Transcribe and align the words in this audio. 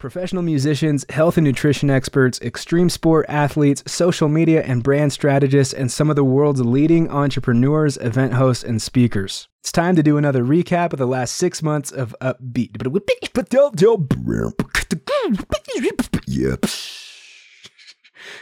Professional 0.00 0.42
musicians, 0.42 1.04
health 1.10 1.36
and 1.36 1.44
nutrition 1.44 1.90
experts, 1.90 2.40
extreme 2.40 2.88
sport 2.88 3.26
athletes, 3.28 3.82
social 3.86 4.30
media 4.30 4.62
and 4.62 4.82
brand 4.82 5.12
strategists, 5.12 5.74
and 5.74 5.92
some 5.92 6.08
of 6.08 6.16
the 6.16 6.24
world's 6.24 6.62
leading 6.62 7.10
entrepreneurs, 7.10 7.98
event 7.98 8.32
hosts, 8.32 8.64
and 8.64 8.80
speakers. 8.80 9.48
It's 9.58 9.70
time 9.70 9.96
to 9.96 10.02
do 10.02 10.16
another 10.16 10.42
recap 10.42 10.94
of 10.94 10.98
the 10.98 11.06
last 11.06 11.36
six 11.36 11.62
months 11.62 11.92
of 11.92 12.16
Upbeat. 12.22 12.78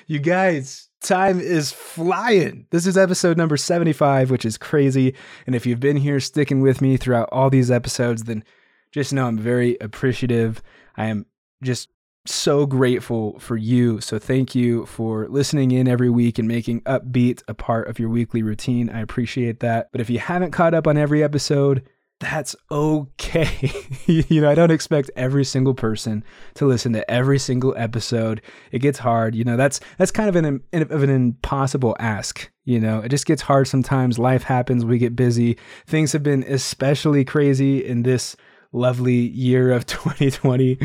You 0.06 0.18
guys, 0.20 0.88
time 1.02 1.40
is 1.40 1.72
flying. 1.72 2.68
This 2.70 2.86
is 2.86 2.96
episode 2.96 3.36
number 3.36 3.56
75, 3.56 4.30
which 4.30 4.44
is 4.44 4.56
crazy. 4.58 5.12
And 5.44 5.56
if 5.56 5.66
you've 5.66 5.80
been 5.80 5.96
here 5.96 6.20
sticking 6.20 6.60
with 6.60 6.80
me 6.80 6.96
throughout 6.96 7.28
all 7.32 7.50
these 7.50 7.68
episodes, 7.68 8.22
then 8.24 8.44
just 8.92 9.12
know 9.12 9.26
I'm 9.26 9.38
very 9.38 9.76
appreciative. 9.80 10.62
I 10.96 11.06
am 11.06 11.26
just 11.62 11.88
so 12.26 12.66
grateful 12.66 13.38
for 13.38 13.56
you. 13.56 14.00
So 14.00 14.18
thank 14.18 14.54
you 14.54 14.86
for 14.86 15.26
listening 15.28 15.70
in 15.70 15.88
every 15.88 16.10
week 16.10 16.38
and 16.38 16.46
making 16.46 16.82
Upbeat 16.82 17.42
a 17.48 17.54
part 17.54 17.88
of 17.88 17.98
your 17.98 18.08
weekly 18.08 18.42
routine. 18.42 18.90
I 18.90 19.00
appreciate 19.00 19.60
that. 19.60 19.90
But 19.92 20.00
if 20.00 20.10
you 20.10 20.18
haven't 20.18 20.50
caught 20.50 20.74
up 20.74 20.86
on 20.86 20.98
every 20.98 21.22
episode, 21.22 21.88
that's 22.20 22.56
okay. 22.70 23.72
you 24.06 24.40
know, 24.40 24.50
I 24.50 24.54
don't 24.54 24.72
expect 24.72 25.10
every 25.16 25.44
single 25.44 25.74
person 25.74 26.24
to 26.54 26.66
listen 26.66 26.92
to 26.94 27.08
every 27.10 27.38
single 27.38 27.74
episode. 27.76 28.42
It 28.72 28.80
gets 28.80 28.98
hard. 28.98 29.34
You 29.34 29.44
know, 29.44 29.56
that's 29.56 29.80
that's 29.98 30.10
kind 30.10 30.28
of 30.28 30.36
an 30.36 30.60
of 30.72 31.02
an 31.02 31.10
impossible 31.10 31.96
ask. 32.00 32.50
You 32.64 32.80
know, 32.80 33.00
it 33.00 33.10
just 33.10 33.26
gets 33.26 33.42
hard 33.42 33.68
sometimes. 33.68 34.18
Life 34.18 34.42
happens. 34.42 34.84
We 34.84 34.98
get 34.98 35.16
busy. 35.16 35.56
Things 35.86 36.12
have 36.12 36.22
been 36.22 36.42
especially 36.42 37.24
crazy 37.24 37.84
in 37.84 38.02
this 38.02 38.36
lovely 38.72 39.14
year 39.14 39.70
of 39.72 39.86
2020. 39.86 40.78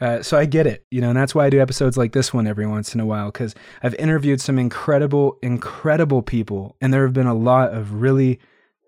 Uh, 0.00 0.22
so 0.22 0.38
I 0.38 0.46
get 0.46 0.66
it, 0.66 0.86
you 0.90 1.00
know, 1.00 1.10
and 1.10 1.16
that's 1.16 1.34
why 1.34 1.44
I 1.44 1.50
do 1.50 1.60
episodes 1.60 1.98
like 1.98 2.12
this 2.12 2.32
one 2.32 2.46
every 2.46 2.66
once 2.66 2.94
in 2.94 3.00
a 3.00 3.06
while 3.06 3.26
because 3.26 3.54
I've 3.82 3.94
interviewed 3.96 4.40
some 4.40 4.58
incredible, 4.58 5.38
incredible 5.42 6.22
people, 6.22 6.74
and 6.80 6.92
there 6.92 7.04
have 7.04 7.12
been 7.12 7.26
a 7.26 7.34
lot 7.34 7.74
of 7.74 8.00
really 8.00 8.40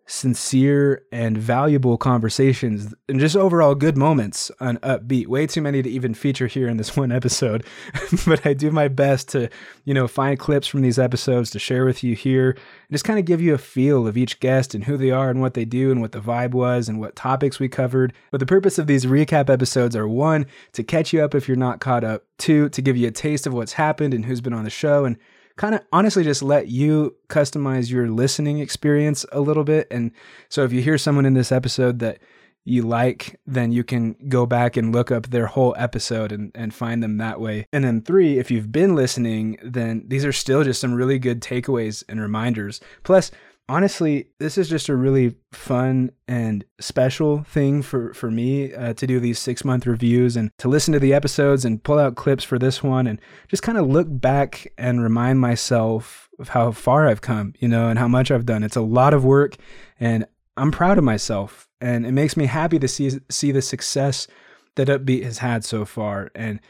sincere 0.07 1.03
and 1.13 1.39
valuable 1.39 1.97
conversations 1.97 2.93
and 3.09 3.21
just 3.21 3.37
overall 3.37 3.75
good 3.75 3.97
moments 3.97 4.51
on 4.61 4.77
upbeat 4.79 5.27
way 5.27 5.47
too 5.47 5.63
many 5.63 5.81
to 5.81 5.89
even 5.89 6.13
feature 6.13 6.49
here 6.49 6.69
in 6.69 6.77
this 6.77 6.97
one 6.97 7.13
episode. 7.13 7.65
But 8.27 8.47
i 8.47 8.53
do 8.53 8.71
my 8.71 8.89
best 8.89 9.31
to 9.31 9.49
you 9.85 9.95
know 9.95 10.07
find 10.07 10.39
clips 10.39 10.67
from 10.67 10.83
these 10.83 10.99
episodes 10.99 11.51
to 11.51 11.59
share 11.59 11.85
with 11.85 12.05
you 12.05 12.15
here 12.15 12.51
and 12.51 12.91
just 12.91 13.05
kind 13.05 13.19
of 13.19 13.25
give 13.25 13.41
you 13.41 13.55
a 13.55 13.59
feel 13.59 14.07
of 14.07 14.17
each 14.17 14.39
guest 14.41 14.75
and 14.75 14.85
who 14.85 14.97
they 14.97 15.11
are 15.11 15.31
and 15.31 15.41
what 15.41 15.55
they 15.55 15.65
do 15.65 15.91
and 15.91 16.01
what 16.01 16.13
the 16.13 16.21
vibe 16.21 16.53
was 16.53 16.89
and 16.89 17.01
what 17.01 17.17
topics 17.17 17.59
we 17.59 17.69
covered. 17.69 18.13
But 18.31 18.41
the 18.41 18.47
purpose 18.47 18.79
of 18.79 18.87
these 18.87 19.07
recap 19.07 19.49
episodes 19.49 19.97
are 19.97 20.09
one 20.09 20.47
to 20.73 20.83
catch 20.83 21.13
you 21.13 21.23
up 21.23 21.35
if 21.35 21.49
you're 21.49 21.57
not 21.57 21.81
caught 21.81 22.05
up 22.05 22.25
two 22.39 22.69
to 22.71 22.83
give 22.83 22.97
you 22.97 23.09
a 23.09 23.13
taste 23.13 23.47
of 23.47 23.55
what's 23.55 23.75
happened 23.75 24.15
and 24.15 24.25
who's 24.25 24.41
been 24.41 24.53
on 24.53 24.65
the 24.65 24.71
show 24.71 25.05
and 25.05 25.17
kind 25.57 25.75
of 25.75 25.83
honestly 25.93 26.25
just 26.25 26.43
let 26.43 26.69
you 26.69 27.17
customize 27.29 27.91
your 27.91 28.09
listening 28.09 28.59
experience 28.59 29.25
a 29.33 29.41
little 29.41 29.65
bit. 29.65 29.87
And 29.91 30.13
so 30.49 30.65
if 30.65 30.73
you 30.73 30.83
hear 30.83 30.99
someone 30.99 31.27
in 31.27 31.35
this 31.35 31.53
episode 31.53 31.99
that 32.01 32.19
you 32.65 32.83
like, 32.83 33.41
then 33.47 33.73
you 33.73 33.83
can 33.83 34.15
go 34.29 34.47
back 34.47 34.77
and 34.77 34.95
look 34.95 35.11
up 35.11 35.27
their 35.27 35.47
whole 35.47 35.75
episode 35.77 36.31
and, 36.31 36.53
and 36.55 36.73
find 36.73 37.03
them 37.03 37.19
that 37.19 37.41
way. 37.41 37.67
And 37.73 37.85
then 37.85 38.03
three, 38.03 38.39
if 38.39 38.51
you've 38.51 38.71
been 38.71 38.95
listening, 38.95 39.59
then 39.63 40.05
these 40.07 40.25
are 40.25 40.33
still 40.33 40.63
just 40.63 40.81
some 40.81 40.95
really 40.95 41.19
good 41.19 41.41
takeaways 41.41 42.05
and 42.09 42.21
reminders. 42.21 42.81
Plus, 43.03 43.31
honestly, 43.73 44.27
this 44.39 44.59
is 44.59 44.69
just 44.69 44.91
a 44.91 44.95
really 44.95 45.35
fun 45.51 46.11
and 46.29 46.63
special 46.79 47.43
thing 47.43 47.81
for 47.81 48.13
for 48.13 48.31
me 48.31 48.75
uh, 48.75 48.93
to 48.93 49.07
do 49.07 49.19
these 49.19 49.39
six 49.39 49.65
month 49.65 49.87
reviews 49.87 50.37
and 50.37 50.51
to 50.59 50.69
listen 50.69 50.93
to 50.93 51.01
the 51.01 51.15
episodes 51.15 51.65
and 51.65 51.83
pull 51.83 51.99
out 51.99 52.15
clips 52.15 52.45
for 52.45 52.59
this 52.59 52.83
one 52.83 53.07
and 53.07 53.19
just 53.49 53.63
kind 53.63 53.79
of 53.79 53.89
look 53.89 54.07
back 54.11 54.71
and 54.77 55.03
remind 55.03 55.41
myself 55.41 56.29
of 56.39 56.51
how 56.51 56.71
far 56.71 57.09
I've 57.09 57.23
come, 57.23 57.55
you 57.61 57.69
know, 57.69 57.89
and 57.89 57.99
how 57.99 58.09
much 58.09 58.31
I've 58.31 58.45
done. 58.45 58.63
It's 58.63 58.77
a 58.77 58.83
lot 58.83 59.15
of 59.15 59.25
work, 59.25 59.57
and 59.99 60.27
I'm 60.59 60.71
proud 60.71 60.99
of 60.99 61.05
myself, 61.05 61.67
and 61.81 62.05
it 62.05 62.13
makes 62.13 62.37
me 62.37 62.45
happy 62.45 62.79
to 62.79 62.89
see 62.89 63.21
see 63.31 63.53
the 63.53 63.63
success 63.63 64.29
that 64.75 64.89
Upbeat 64.89 65.25
has 65.25 65.39
had 65.39 65.65
so 65.65 65.87
far. 65.87 66.31
And 66.35 66.61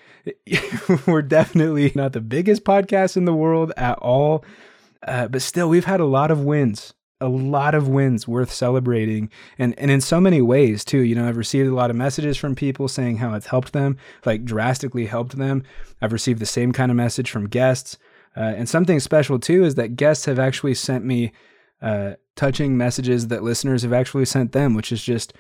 we're 1.07 1.23
definitely 1.23 1.91
not 1.97 2.13
the 2.13 2.21
biggest 2.21 2.63
podcast 2.63 3.17
in 3.17 3.25
the 3.25 3.35
world 3.35 3.73
at 3.77 3.99
all 3.99 4.45
uh, 5.07 5.29
but 5.29 5.43
still, 5.43 5.69
we've 5.69 5.85
had 5.85 6.01
a 6.01 6.05
lot 6.07 6.31
of 6.31 6.41
wins, 6.41 6.95
a 7.21 7.29
lot 7.29 7.75
of 7.75 7.89
wins 7.89 8.29
worth 8.29 8.53
celebrating, 8.53 9.31
and 9.59 9.79
and 9.79 9.91
in 9.91 10.01
so 10.01 10.21
many 10.21 10.41
ways 10.41 10.85
too. 10.85 11.01
You 11.01 11.15
know, 11.15 11.29
I've 11.29 11.37
received 11.37 11.69
a 11.69 11.75
lot 11.75 11.91
of 11.91 11.97
messages 11.97 12.37
from 12.37 12.55
people 12.55 12.89
saying 12.89 13.19
how 13.19 13.35
it's 13.35 13.47
helped 13.47 13.73
them, 13.73 13.97
like 14.25 14.45
drastically 14.45 15.07
helped 15.07 15.37
them. 15.37 15.65
I've 16.01 16.13
received 16.13 16.41
the 16.41 16.47
same 16.47 16.73
kind 16.73 16.91
of 16.91 16.97
message 16.97 17.31
from 17.31 17.49
guests, 17.49 17.99
uh, 18.37 18.41
and 18.41 18.69
something 18.69 19.01
special 19.01 19.39
too 19.39 19.65
is 19.65 19.75
that 19.75 19.97
guests 19.97 20.27
have 20.27 20.39
actually 20.39 20.75
sent 20.75 21.05
me 21.05 21.33
uh, 21.81 22.13
touching 22.37 22.77
messages 22.77 23.29
that 23.29 23.43
listeners 23.43 23.83
have 23.83 23.93
actually 23.93 24.25
sent 24.25 24.53
them, 24.53 24.75
which 24.75 24.93
is 24.93 25.03
just 25.03 25.33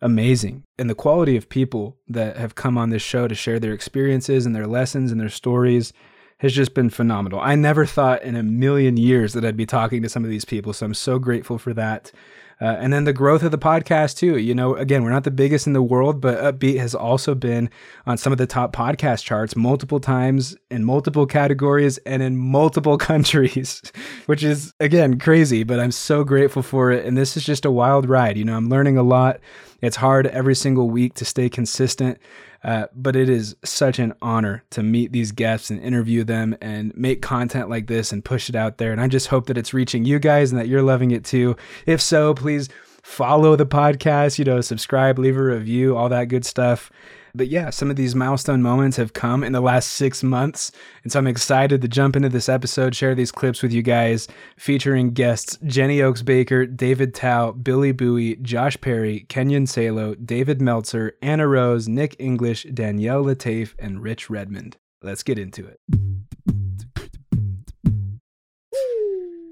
amazing. 0.00 0.64
And 0.78 0.88
the 0.88 0.94
quality 0.94 1.36
of 1.36 1.48
people 1.48 1.96
that 2.08 2.36
have 2.36 2.54
come 2.54 2.78
on 2.78 2.90
this 2.90 3.02
show 3.02 3.26
to 3.26 3.34
share 3.34 3.58
their 3.58 3.72
experiences 3.72 4.46
and 4.46 4.54
their 4.54 4.66
lessons 4.66 5.10
and 5.10 5.20
their 5.20 5.28
stories 5.28 5.92
has 6.38 6.52
just 6.52 6.74
been 6.74 6.90
phenomenal. 6.90 7.40
I 7.40 7.54
never 7.54 7.84
thought 7.84 8.22
in 8.22 8.36
a 8.36 8.42
million 8.42 8.96
years 8.96 9.32
that 9.32 9.44
I'd 9.44 9.56
be 9.56 9.66
talking 9.66 10.02
to 10.02 10.08
some 10.08 10.24
of 10.24 10.30
these 10.30 10.44
people. 10.44 10.72
So 10.72 10.86
I'm 10.86 10.94
so 10.94 11.18
grateful 11.18 11.58
for 11.58 11.74
that. 11.74 12.12
Uh, 12.60 12.76
and 12.80 12.92
then 12.92 13.04
the 13.04 13.12
growth 13.12 13.44
of 13.44 13.52
the 13.52 13.58
podcast 13.58 14.16
too. 14.16 14.36
You 14.36 14.54
know, 14.54 14.74
again, 14.74 15.04
we're 15.04 15.10
not 15.10 15.24
the 15.24 15.30
biggest 15.30 15.66
in 15.66 15.74
the 15.74 15.82
world, 15.82 16.20
but 16.20 16.38
Upbeat 16.38 16.78
has 16.78 16.94
also 16.94 17.34
been 17.34 17.70
on 18.04 18.18
some 18.18 18.32
of 18.32 18.38
the 18.38 18.48
top 18.48 18.72
podcast 18.72 19.22
charts 19.22 19.54
multiple 19.54 20.00
times 20.00 20.56
in 20.70 20.84
multiple 20.84 21.26
categories 21.26 21.98
and 21.98 22.20
in 22.20 22.36
multiple 22.36 22.98
countries, 22.98 23.80
which 24.26 24.42
is 24.42 24.74
again 24.80 25.18
crazy. 25.20 25.62
But 25.62 25.78
I'm 25.78 25.92
so 25.92 26.24
grateful 26.24 26.62
for 26.62 26.90
it, 26.90 27.06
and 27.06 27.16
this 27.16 27.36
is 27.36 27.44
just 27.44 27.64
a 27.64 27.70
wild 27.70 28.08
ride. 28.08 28.36
You 28.36 28.44
know, 28.44 28.56
I'm 28.56 28.68
learning 28.68 28.96
a 28.98 29.04
lot. 29.04 29.38
It's 29.80 29.96
hard 29.96 30.26
every 30.26 30.56
single 30.56 30.90
week 30.90 31.14
to 31.14 31.24
stay 31.24 31.48
consistent. 31.48 32.18
Uh, 32.64 32.86
but 32.94 33.14
it 33.14 33.28
is 33.28 33.54
such 33.64 33.98
an 33.98 34.12
honor 34.20 34.64
to 34.70 34.82
meet 34.82 35.12
these 35.12 35.32
guests 35.32 35.70
and 35.70 35.80
interview 35.80 36.24
them 36.24 36.56
and 36.60 36.96
make 36.96 37.22
content 37.22 37.70
like 37.70 37.86
this 37.86 38.12
and 38.12 38.24
push 38.24 38.48
it 38.48 38.56
out 38.56 38.78
there. 38.78 38.90
And 38.90 39.00
I 39.00 39.06
just 39.06 39.28
hope 39.28 39.46
that 39.46 39.56
it's 39.56 39.72
reaching 39.72 40.04
you 40.04 40.18
guys 40.18 40.50
and 40.50 40.60
that 40.60 40.68
you're 40.68 40.82
loving 40.82 41.12
it 41.12 41.24
too. 41.24 41.56
If 41.86 42.00
so, 42.00 42.34
please 42.34 42.68
follow 43.02 43.56
the 43.56 43.66
podcast, 43.66 44.38
you 44.38 44.44
know, 44.44 44.60
subscribe, 44.60 45.18
leave 45.18 45.36
a 45.36 45.42
review, 45.42 45.96
all 45.96 46.08
that 46.08 46.24
good 46.24 46.44
stuff. 46.44 46.90
But 47.34 47.48
yeah, 47.48 47.70
some 47.70 47.90
of 47.90 47.96
these 47.96 48.14
milestone 48.14 48.62
moments 48.62 48.96
have 48.96 49.12
come 49.12 49.44
in 49.44 49.52
the 49.52 49.60
last 49.60 49.92
six 49.92 50.22
months. 50.22 50.72
And 51.02 51.12
so 51.12 51.18
I'm 51.18 51.26
excited 51.26 51.80
to 51.82 51.88
jump 51.88 52.16
into 52.16 52.28
this 52.28 52.48
episode, 52.48 52.94
share 52.94 53.14
these 53.14 53.32
clips 53.32 53.62
with 53.62 53.72
you 53.72 53.82
guys, 53.82 54.28
featuring 54.56 55.12
guests 55.12 55.58
Jenny 55.64 56.02
Oaks 56.02 56.22
Baker, 56.22 56.66
David 56.66 57.14
Tao, 57.14 57.52
Billy 57.52 57.92
Bowie, 57.92 58.36
Josh 58.36 58.80
Perry, 58.80 59.26
Kenyon 59.28 59.66
Salo, 59.66 60.14
David 60.14 60.60
Meltzer, 60.60 61.16
Anna 61.22 61.46
Rose, 61.46 61.88
Nick 61.88 62.16
English, 62.18 62.64
Danielle 62.74 63.24
Latafe, 63.24 63.74
and 63.78 64.02
Rich 64.02 64.30
Redmond. 64.30 64.76
Let's 65.02 65.22
get 65.22 65.38
into 65.38 65.66
it. 65.66 65.80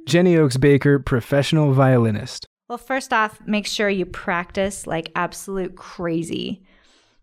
Jenny 0.06 0.36
Oaks 0.36 0.56
Baker, 0.56 0.98
professional 1.00 1.72
violinist. 1.72 2.46
Well, 2.68 2.78
first 2.78 3.12
off, 3.12 3.40
make 3.46 3.66
sure 3.66 3.88
you 3.88 4.06
practice 4.06 4.86
like 4.86 5.10
absolute 5.14 5.76
crazy 5.76 6.62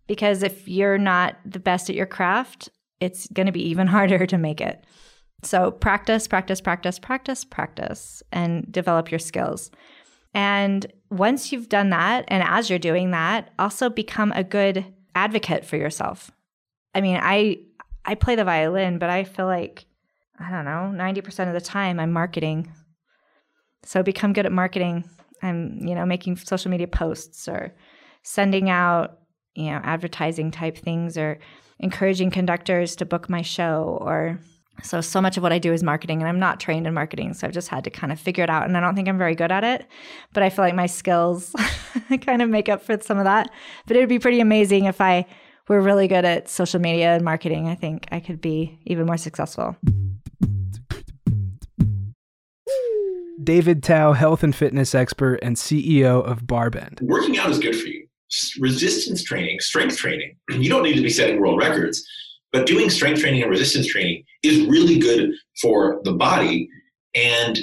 because 0.07 0.43
if 0.43 0.67
you're 0.67 0.97
not 0.97 1.37
the 1.45 1.59
best 1.59 1.89
at 1.89 1.95
your 1.95 2.05
craft, 2.05 2.69
it's 2.99 3.27
going 3.27 3.45
to 3.45 3.51
be 3.51 3.67
even 3.69 3.87
harder 3.95 4.25
to 4.25 4.37
make 4.37 4.61
it. 4.61 4.85
So 5.43 5.71
practice, 5.71 6.27
practice, 6.27 6.61
practice, 6.61 6.99
practice, 6.99 7.43
practice, 7.43 8.23
and 8.31 8.71
develop 8.71 9.11
your 9.11 9.19
skills. 9.19 9.71
And 10.33 10.85
once 11.11 11.51
you've 11.51 11.69
done 11.69 11.89
that, 11.91 12.25
and 12.27 12.43
as 12.43 12.69
you're 12.69 12.79
doing 12.79 13.11
that, 13.11 13.51
also 13.59 13.89
become 13.89 14.31
a 14.31 14.43
good 14.43 14.85
advocate 15.15 15.65
for 15.65 15.77
yourself. 15.77 16.31
I 16.95 17.01
mean, 17.01 17.19
I 17.21 17.57
I 18.05 18.15
play 18.15 18.35
the 18.35 18.43
violin, 18.43 18.99
but 18.99 19.09
I 19.09 19.23
feel 19.23 19.45
like 19.45 19.85
I 20.39 20.49
don't 20.49 20.65
know, 20.65 20.91
90% 20.95 21.47
of 21.47 21.53
the 21.53 21.61
time 21.61 21.99
I'm 21.99 22.11
marketing. 22.11 22.71
So 23.83 24.01
become 24.01 24.33
good 24.33 24.45
at 24.45 24.51
marketing. 24.51 25.03
I'm, 25.41 25.79
you 25.85 25.93
know, 25.93 26.05
making 26.05 26.37
social 26.37 26.71
media 26.71 26.87
posts 26.87 27.47
or 27.47 27.73
sending 28.23 28.69
out 28.69 29.19
you 29.55 29.65
know, 29.65 29.81
advertising 29.83 30.51
type 30.51 30.77
things 30.77 31.17
or 31.17 31.39
encouraging 31.79 32.31
conductors 32.31 32.95
to 32.97 33.05
book 33.05 33.29
my 33.29 33.41
show 33.41 33.97
or 34.01 34.39
so 34.81 35.01
so 35.01 35.21
much 35.21 35.37
of 35.37 35.43
what 35.43 35.53
I 35.53 35.59
do 35.59 35.71
is 35.71 35.83
marketing 35.83 36.19
and 36.19 36.27
I'm 36.27 36.39
not 36.39 36.59
trained 36.59 36.87
in 36.87 36.93
marketing 36.95 37.33
so 37.33 37.45
I've 37.45 37.53
just 37.53 37.67
had 37.67 37.83
to 37.83 37.91
kind 37.91 38.11
of 38.11 38.19
figure 38.19 38.43
it 38.43 38.49
out 38.49 38.65
and 38.65 38.75
I 38.75 38.79
don't 38.79 38.95
think 38.95 39.07
I'm 39.07 39.19
very 39.19 39.35
good 39.35 39.51
at 39.51 39.63
it 39.63 39.85
but 40.33 40.41
I 40.41 40.49
feel 40.49 40.65
like 40.65 40.73
my 40.73 40.87
skills 40.87 41.53
kind 42.21 42.41
of 42.41 42.49
make 42.49 42.69
up 42.69 42.81
for 42.81 42.99
some 43.01 43.17
of 43.17 43.25
that. 43.25 43.49
But 43.87 43.97
it 43.97 43.99
would 43.99 44.09
be 44.09 44.19
pretty 44.19 44.39
amazing 44.39 44.85
if 44.85 45.01
I 45.01 45.25
were 45.67 45.81
really 45.81 46.07
good 46.07 46.25
at 46.25 46.49
social 46.49 46.79
media 46.79 47.15
and 47.15 47.23
marketing. 47.23 47.67
I 47.67 47.75
think 47.75 48.07
I 48.11 48.19
could 48.19 48.41
be 48.41 48.79
even 48.85 49.05
more 49.05 49.17
successful. 49.17 49.75
David 53.43 53.83
Tao, 53.83 54.13
health 54.13 54.43
and 54.43 54.55
fitness 54.55 54.95
expert 54.95 55.35
and 55.41 55.57
CEO 55.57 56.23
of 56.23 56.43
Barbend. 56.43 57.01
Working 57.01 57.37
out 57.37 57.49
is 57.49 57.59
good 57.59 57.75
for 57.75 57.87
you 57.87 58.02
resistance 58.59 59.23
training, 59.23 59.59
strength 59.59 59.97
training, 59.97 60.35
you 60.49 60.69
don't 60.69 60.83
need 60.83 60.95
to 60.95 61.01
be 61.01 61.09
setting 61.09 61.39
world 61.39 61.59
records, 61.59 62.05
but 62.51 62.65
doing 62.65 62.89
strength 62.89 63.21
training 63.21 63.41
and 63.41 63.51
resistance 63.51 63.87
training 63.87 64.23
is 64.43 64.67
really 64.67 64.99
good 64.99 65.31
for 65.61 66.01
the 66.03 66.13
body 66.13 66.69
and 67.15 67.59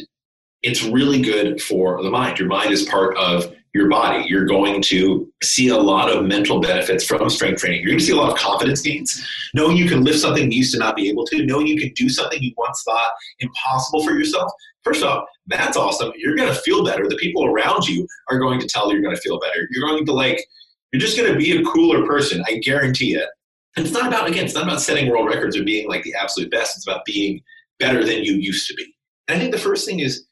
it's 0.62 0.82
really 0.82 1.22
good 1.22 1.60
for 1.60 2.02
the 2.02 2.10
mind. 2.10 2.38
Your 2.38 2.48
mind 2.48 2.72
is 2.72 2.84
part 2.84 3.16
of 3.16 3.54
your 3.72 3.88
body. 3.88 4.24
You're 4.28 4.46
going 4.46 4.82
to 4.82 5.30
see 5.42 5.68
a 5.68 5.76
lot 5.76 6.10
of 6.10 6.24
mental 6.24 6.60
benefits 6.60 7.04
from 7.04 7.30
strength 7.30 7.60
training. 7.60 7.80
You're 7.80 7.90
going 7.90 7.98
to 8.00 8.04
see 8.04 8.12
a 8.12 8.16
lot 8.16 8.32
of 8.32 8.36
confidence 8.36 8.82
gains. 8.82 9.24
Knowing 9.54 9.76
you 9.76 9.88
can 9.88 10.02
lift 10.02 10.18
something 10.18 10.50
you 10.50 10.58
used 10.58 10.72
to 10.72 10.78
not 10.78 10.96
be 10.96 11.08
able 11.08 11.24
to, 11.26 11.46
knowing 11.46 11.66
you 11.66 11.78
can 11.78 11.92
do 11.94 12.08
something 12.08 12.42
you 12.42 12.52
once 12.56 12.82
thought 12.84 13.10
impossible 13.38 14.04
for 14.04 14.12
yourself. 14.12 14.50
First 14.82 15.04
off, 15.04 15.24
that's 15.46 15.76
awesome. 15.76 16.12
You're 16.16 16.36
going 16.36 16.52
to 16.52 16.60
feel 16.60 16.84
better. 16.84 17.08
The 17.08 17.16
people 17.16 17.46
around 17.46 17.86
you 17.86 18.06
are 18.30 18.38
going 18.38 18.60
to 18.60 18.66
tell 18.66 18.88
you 18.88 18.94
you're 18.94 19.02
going 19.02 19.14
to 19.14 19.22
feel 19.22 19.38
better. 19.38 19.68
You're 19.70 19.86
going 19.86 20.04
to 20.04 20.12
like, 20.12 20.44
you're 20.92 21.00
just 21.00 21.16
going 21.16 21.32
to 21.32 21.38
be 21.38 21.56
a 21.56 21.64
cooler 21.64 22.06
person. 22.06 22.42
I 22.46 22.58
guarantee 22.58 23.14
it. 23.14 23.28
And 23.76 23.86
it's 23.86 23.94
not 23.94 24.08
about, 24.08 24.28
again, 24.28 24.44
it's 24.44 24.54
not 24.54 24.64
about 24.64 24.80
setting 24.80 25.08
world 25.08 25.28
records 25.28 25.56
or 25.56 25.62
being 25.62 25.88
like 25.88 26.02
the 26.02 26.14
absolute 26.20 26.50
best. 26.50 26.76
It's 26.76 26.86
about 26.86 27.04
being 27.04 27.40
better 27.78 28.04
than 28.04 28.24
you 28.24 28.34
used 28.34 28.66
to 28.68 28.74
be. 28.74 28.94
And 29.28 29.36
I 29.36 29.40
think 29.40 29.52
the 29.52 29.60
first 29.60 29.86
thing 29.86 30.00
is 30.00 30.26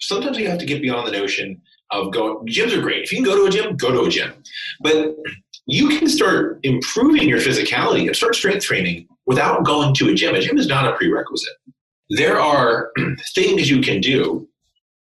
sometimes 0.00 0.38
you 0.38 0.48
have 0.48 0.58
to 0.58 0.66
get 0.66 0.82
beyond 0.82 1.06
the 1.06 1.12
notion 1.12 1.60
of 1.92 2.10
going 2.12 2.46
gyms 2.46 2.76
are 2.76 2.80
great 2.80 3.04
if 3.04 3.12
you 3.12 3.18
can 3.18 3.24
go 3.24 3.36
to 3.36 3.44
a 3.44 3.50
gym 3.50 3.76
go 3.76 3.92
to 3.92 4.02
a 4.02 4.10
gym 4.10 4.32
but 4.80 5.14
you 5.66 5.88
can 5.88 6.08
start 6.08 6.58
improving 6.62 7.28
your 7.28 7.38
physicality 7.38 8.06
and 8.06 8.16
start 8.16 8.34
strength 8.34 8.64
training 8.64 9.06
without 9.26 9.64
going 9.64 9.94
to 9.94 10.08
a 10.08 10.14
gym 10.14 10.34
a 10.34 10.40
gym 10.40 10.58
is 10.58 10.66
not 10.66 10.86
a 10.86 10.96
prerequisite 10.96 11.54
there 12.10 12.40
are 12.40 12.90
things 13.34 13.70
you 13.70 13.80
can 13.80 14.00
do 14.00 14.46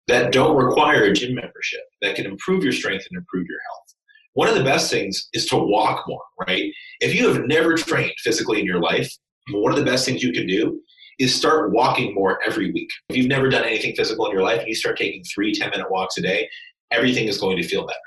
that 0.06 0.32
don't 0.32 0.56
require 0.56 1.04
a 1.04 1.12
gym 1.12 1.34
membership 1.34 1.80
that 2.02 2.14
can 2.14 2.26
improve 2.26 2.62
your 2.62 2.72
strength 2.72 3.06
and 3.10 3.18
improve 3.18 3.46
your 3.48 3.58
health 3.70 3.93
one 4.34 4.48
of 4.48 4.54
the 4.54 4.64
best 4.64 4.90
things 4.90 5.28
is 5.32 5.46
to 5.46 5.56
walk 5.56 6.04
more 6.06 6.22
right 6.46 6.72
if 7.00 7.14
you 7.14 7.28
have 7.28 7.46
never 7.46 7.74
trained 7.74 8.12
physically 8.18 8.60
in 8.60 8.66
your 8.66 8.80
life 8.80 9.10
one 9.52 9.72
of 9.72 9.78
the 9.78 9.84
best 9.84 10.06
things 10.06 10.22
you 10.22 10.32
can 10.32 10.46
do 10.46 10.80
is 11.18 11.34
start 11.34 11.72
walking 11.72 12.14
more 12.14 12.40
every 12.44 12.72
week. 12.72 12.90
If 13.08 13.16
you've 13.16 13.28
never 13.28 13.48
done 13.48 13.64
anything 13.64 13.94
physical 13.94 14.26
in 14.26 14.32
your 14.32 14.42
life 14.42 14.60
and 14.60 14.68
you 14.68 14.74
start 14.74 14.96
taking 14.96 15.22
three 15.24 15.54
10 15.54 15.70
minute 15.70 15.90
walks 15.90 16.18
a 16.18 16.22
day, 16.22 16.48
everything 16.90 17.28
is 17.28 17.38
going 17.38 17.56
to 17.56 17.62
feel 17.62 17.86
better. 17.86 17.98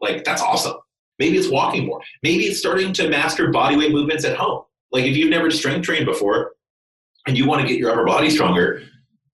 Like, 0.00 0.24
that's 0.24 0.42
awesome. 0.42 0.74
Maybe 1.18 1.38
it's 1.38 1.48
walking 1.48 1.86
more. 1.86 2.00
Maybe 2.22 2.44
it's 2.44 2.58
starting 2.58 2.92
to 2.94 3.08
master 3.08 3.50
body 3.50 3.76
weight 3.76 3.92
movements 3.92 4.24
at 4.24 4.36
home. 4.36 4.62
Like, 4.90 5.04
if 5.04 5.16
you've 5.16 5.30
never 5.30 5.50
strength 5.50 5.84
trained 5.84 6.06
before 6.06 6.52
and 7.26 7.38
you 7.38 7.46
want 7.46 7.62
to 7.62 7.68
get 7.68 7.78
your 7.78 7.90
upper 7.90 8.04
body 8.04 8.28
stronger, 8.28 8.82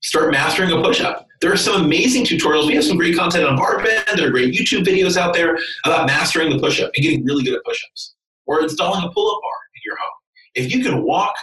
start 0.02 0.31
mastering 0.31 0.70
a 0.70 0.82
push 0.82 1.00
up. 1.00 1.26
There 1.40 1.52
are 1.52 1.56
some 1.56 1.85
amazing 1.85 2.25
tutorials. 2.25 2.67
We 2.67 2.75
have 2.75 2.85
some 2.85 2.96
great 2.96 3.17
content 3.17 3.44
on 3.44 3.56
Barbend. 3.56 4.17
There 4.17 4.29
are 4.29 4.31
great 4.31 4.55
YouTube 4.55 4.85
videos 4.85 5.17
out 5.17 5.35
there 5.35 5.56
about 5.85 6.06
mastering 6.06 6.50
the 6.50 6.58
push 6.58 6.81
up 6.81 6.90
and 6.96 7.02
getting 7.02 7.25
really 7.25 7.44
good 7.44 7.55
at 7.55 7.64
push 7.64 7.81
ups 7.90 8.14
or 8.46 8.62
installing 8.62 9.05
a 9.05 9.11
pull 9.12 9.31
up 9.31 9.40
bar 9.40 9.52
in 9.75 9.81
your 9.85 9.96
home. 9.96 10.08
If 10.55 10.73
you 10.73 10.82
can 10.82 11.05
walk 11.05 11.35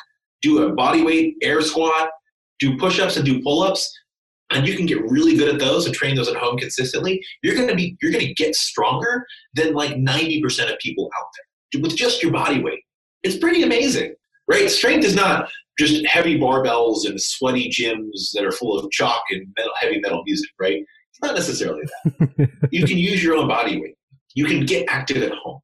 do 0.41 0.63
a 0.63 0.73
body 0.73 1.03
weight 1.03 1.35
air 1.41 1.61
squat, 1.61 2.09
do 2.59 2.77
push 2.77 2.99
ups 2.99 3.17
and 3.17 3.25
do 3.25 3.41
pull 3.41 3.63
ups, 3.63 3.91
and 4.51 4.67
you 4.67 4.75
can 4.75 4.85
get 4.85 5.01
really 5.09 5.35
good 5.35 5.49
at 5.49 5.59
those 5.59 5.85
and 5.85 5.95
train 5.95 6.15
those 6.15 6.27
at 6.27 6.35
home 6.35 6.57
consistently, 6.57 7.23
you're 7.41 7.55
gonna 7.55 7.75
be 7.75 7.97
you're 8.01 8.11
gonna 8.11 8.33
get 8.35 8.55
stronger 8.55 9.25
than 9.55 9.73
like 9.73 9.95
90% 9.95 10.71
of 10.71 10.77
people 10.79 11.09
out 11.17 11.25
there 11.35 11.81
with 11.81 11.95
just 11.95 12.21
your 12.21 12.31
body 12.31 12.61
weight. 12.61 12.81
It's 13.23 13.37
pretty 13.37 13.63
amazing, 13.63 14.13
right? 14.47 14.69
Strength 14.69 15.05
is 15.05 15.15
not 15.15 15.49
just 15.77 16.05
heavy 16.05 16.39
barbells 16.39 17.07
and 17.07 17.21
sweaty 17.21 17.69
gyms 17.69 18.31
that 18.33 18.45
are 18.45 18.51
full 18.51 18.77
of 18.77 18.89
chalk 18.91 19.23
and 19.29 19.47
metal, 19.57 19.73
heavy 19.79 19.99
metal 19.99 20.23
music, 20.25 20.49
right? 20.59 20.83
It's 21.11 21.21
not 21.21 21.35
necessarily 21.35 21.83
that. 21.83 22.49
you 22.71 22.85
can 22.85 22.97
use 22.97 23.23
your 23.23 23.35
own 23.35 23.47
body 23.47 23.79
weight. 23.79 23.95
You 24.33 24.45
can 24.45 24.65
get 24.65 24.85
active 24.89 25.23
at 25.23 25.31
home. 25.31 25.59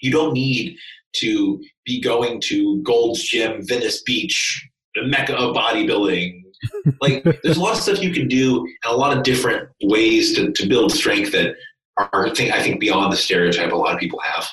You 0.00 0.10
don't 0.10 0.32
need 0.32 0.76
to 1.16 1.62
be 1.84 2.00
going 2.00 2.40
to 2.42 2.82
Gold's 2.82 3.22
Gym, 3.22 3.64
Venice 3.66 4.02
Beach, 4.02 4.68
the 4.94 5.06
mecca 5.06 5.36
of 5.36 5.54
bodybuilding. 5.54 6.40
like 7.00 7.24
there's 7.42 7.56
a 7.56 7.60
lot 7.60 7.76
of 7.76 7.82
stuff 7.82 8.02
you 8.02 8.12
can 8.12 8.28
do 8.28 8.60
and 8.60 8.94
a 8.94 8.96
lot 8.96 9.16
of 9.16 9.24
different 9.24 9.68
ways 9.82 10.34
to, 10.36 10.52
to 10.52 10.68
build 10.68 10.92
strength 10.92 11.32
that 11.32 11.56
are 11.96 12.26
I 12.26 12.34
think, 12.34 12.52
I 12.52 12.62
think 12.62 12.80
beyond 12.80 13.12
the 13.12 13.16
stereotype 13.16 13.72
a 13.72 13.76
lot 13.76 13.94
of 13.94 14.00
people 14.00 14.20
have. 14.20 14.48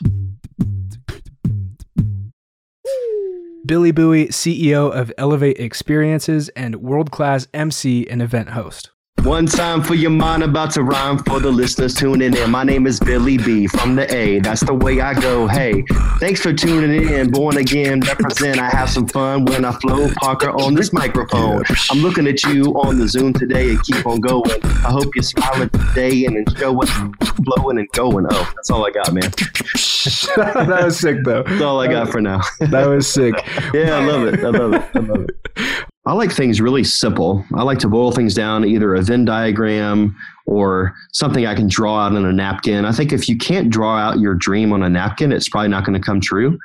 Billy 3.70 3.92
Bowie, 3.92 4.30
CEO 4.30 4.92
of 4.92 5.14
Elevate 5.16 5.60
Experiences 5.60 6.50
and 6.56 6.78
world 6.78 7.12
class 7.12 7.46
MC 7.54 8.10
and 8.10 8.20
event 8.20 8.50
host. 8.50 8.90
One 9.24 9.46
time 9.46 9.84
for 9.84 9.96
your 9.96 10.12
mind, 10.12 10.44
about 10.44 10.72
to 10.72 10.84
rhyme 10.84 11.18
for 11.20 11.40
the 11.40 11.52
listeners 11.52 11.94
tuning 11.94 12.36
in. 12.36 12.50
My 12.50 12.64
name 12.64 12.88
is 12.88 13.00
Billy 13.00 13.38
B 13.38 13.68
from 13.68 13.96
the 13.96 14.12
A. 14.14 14.40
That's 14.40 14.62
the 14.62 14.74
way 14.74 15.02
I 15.02 15.14
go. 15.14 15.46
Hey, 15.46 15.84
thanks 16.20 16.42
for 16.42 16.54
tuning 16.54 17.10
in. 17.10 17.30
Born 17.30 17.58
again, 17.58 18.00
represent. 18.00 18.60
I 18.60 18.70
have 18.70 18.90
some 18.90 19.08
fun 19.08 19.46
when 19.46 19.66
I 19.66 19.74
flow 19.74 20.10
Parker 20.16 20.52
on 20.52 20.74
this 20.74 20.94
microphone. 20.94 21.64
I'm 21.92 22.00
looking 22.00 22.28
at 22.28 22.44
you 22.44 22.66
on 22.76 22.98
the 22.98 23.08
Zoom 23.08 23.34
today 23.34 23.72
and 23.72 23.84
keep 23.84 24.06
on 24.06 24.22
going. 24.22 24.64
I 24.64 24.92
hope 24.92 25.14
you're 25.14 25.24
smiling 25.24 25.70
today 25.70 26.26
and 26.26 26.38
enjoying, 26.38 27.14
blowing 27.40 27.78
and 27.78 27.90
going. 27.92 28.26
Oh, 28.30 28.52
that's 28.56 28.70
all 28.70 28.86
I 28.86 28.92
got, 28.92 29.14
man. 29.14 29.22
that 29.32 30.82
was 30.86 30.98
sick, 30.98 31.18
though. 31.26 31.44
That's 31.44 31.62
all 31.62 31.82
I 31.82 31.88
got 31.88 32.10
for 32.10 32.22
now. 32.22 32.42
that 32.60 32.88
was 32.88 33.12
sick. 33.12 33.36
yeah, 33.74 33.98
I 33.98 34.06
love 34.06 34.34
it. 34.34 34.40
I 34.40 34.50
love 34.50 34.74
it. 34.74 34.90
I 34.96 35.00
love 35.00 35.26
it. 35.28 35.86
I 36.06 36.14
like 36.14 36.32
things 36.32 36.62
really 36.62 36.84
simple. 36.84 37.46
I 37.54 37.64
like 37.64 37.80
to 37.80 37.90
boil 37.90 38.12
things 38.12 38.34
down 38.34 38.66
either 38.66 38.96
a 38.96 39.02
Venn 39.02 39.26
diagram 39.26 40.16
or 40.46 40.96
something 41.12 41.46
I 41.46 41.54
can 41.56 41.68
draw 41.68 42.00
out 42.00 42.16
on 42.16 42.26
a 42.26 42.32
napkin. 42.32 42.86
I 42.86 42.92
think 42.92 43.12
if 43.12 43.28
you 43.28 43.38
can't 43.38 43.70
draw 43.70 43.98
out 43.98 44.20
your 44.20 44.34
dream 44.34 44.72
on 44.72 44.82
a 44.82 44.90
napkin, 44.90 45.32
it's 45.32 45.50
probably 45.50 45.68
not 45.68 45.86
going 45.86 46.00
to 46.00 46.04
come 46.04 46.22
true. 46.22 46.58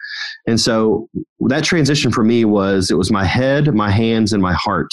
And 0.47 0.61
so 0.61 1.09
that 1.49 1.65
transition 1.65 2.13
for 2.13 2.25
me 2.25 2.45
was 2.45 2.91
it 2.91 2.95
was 2.95 3.11
my 3.11 3.25
head, 3.25 3.75
my 3.75 3.91
hands, 3.91 4.33
and 4.33 4.43
my 4.43 4.55
heart. 4.55 4.91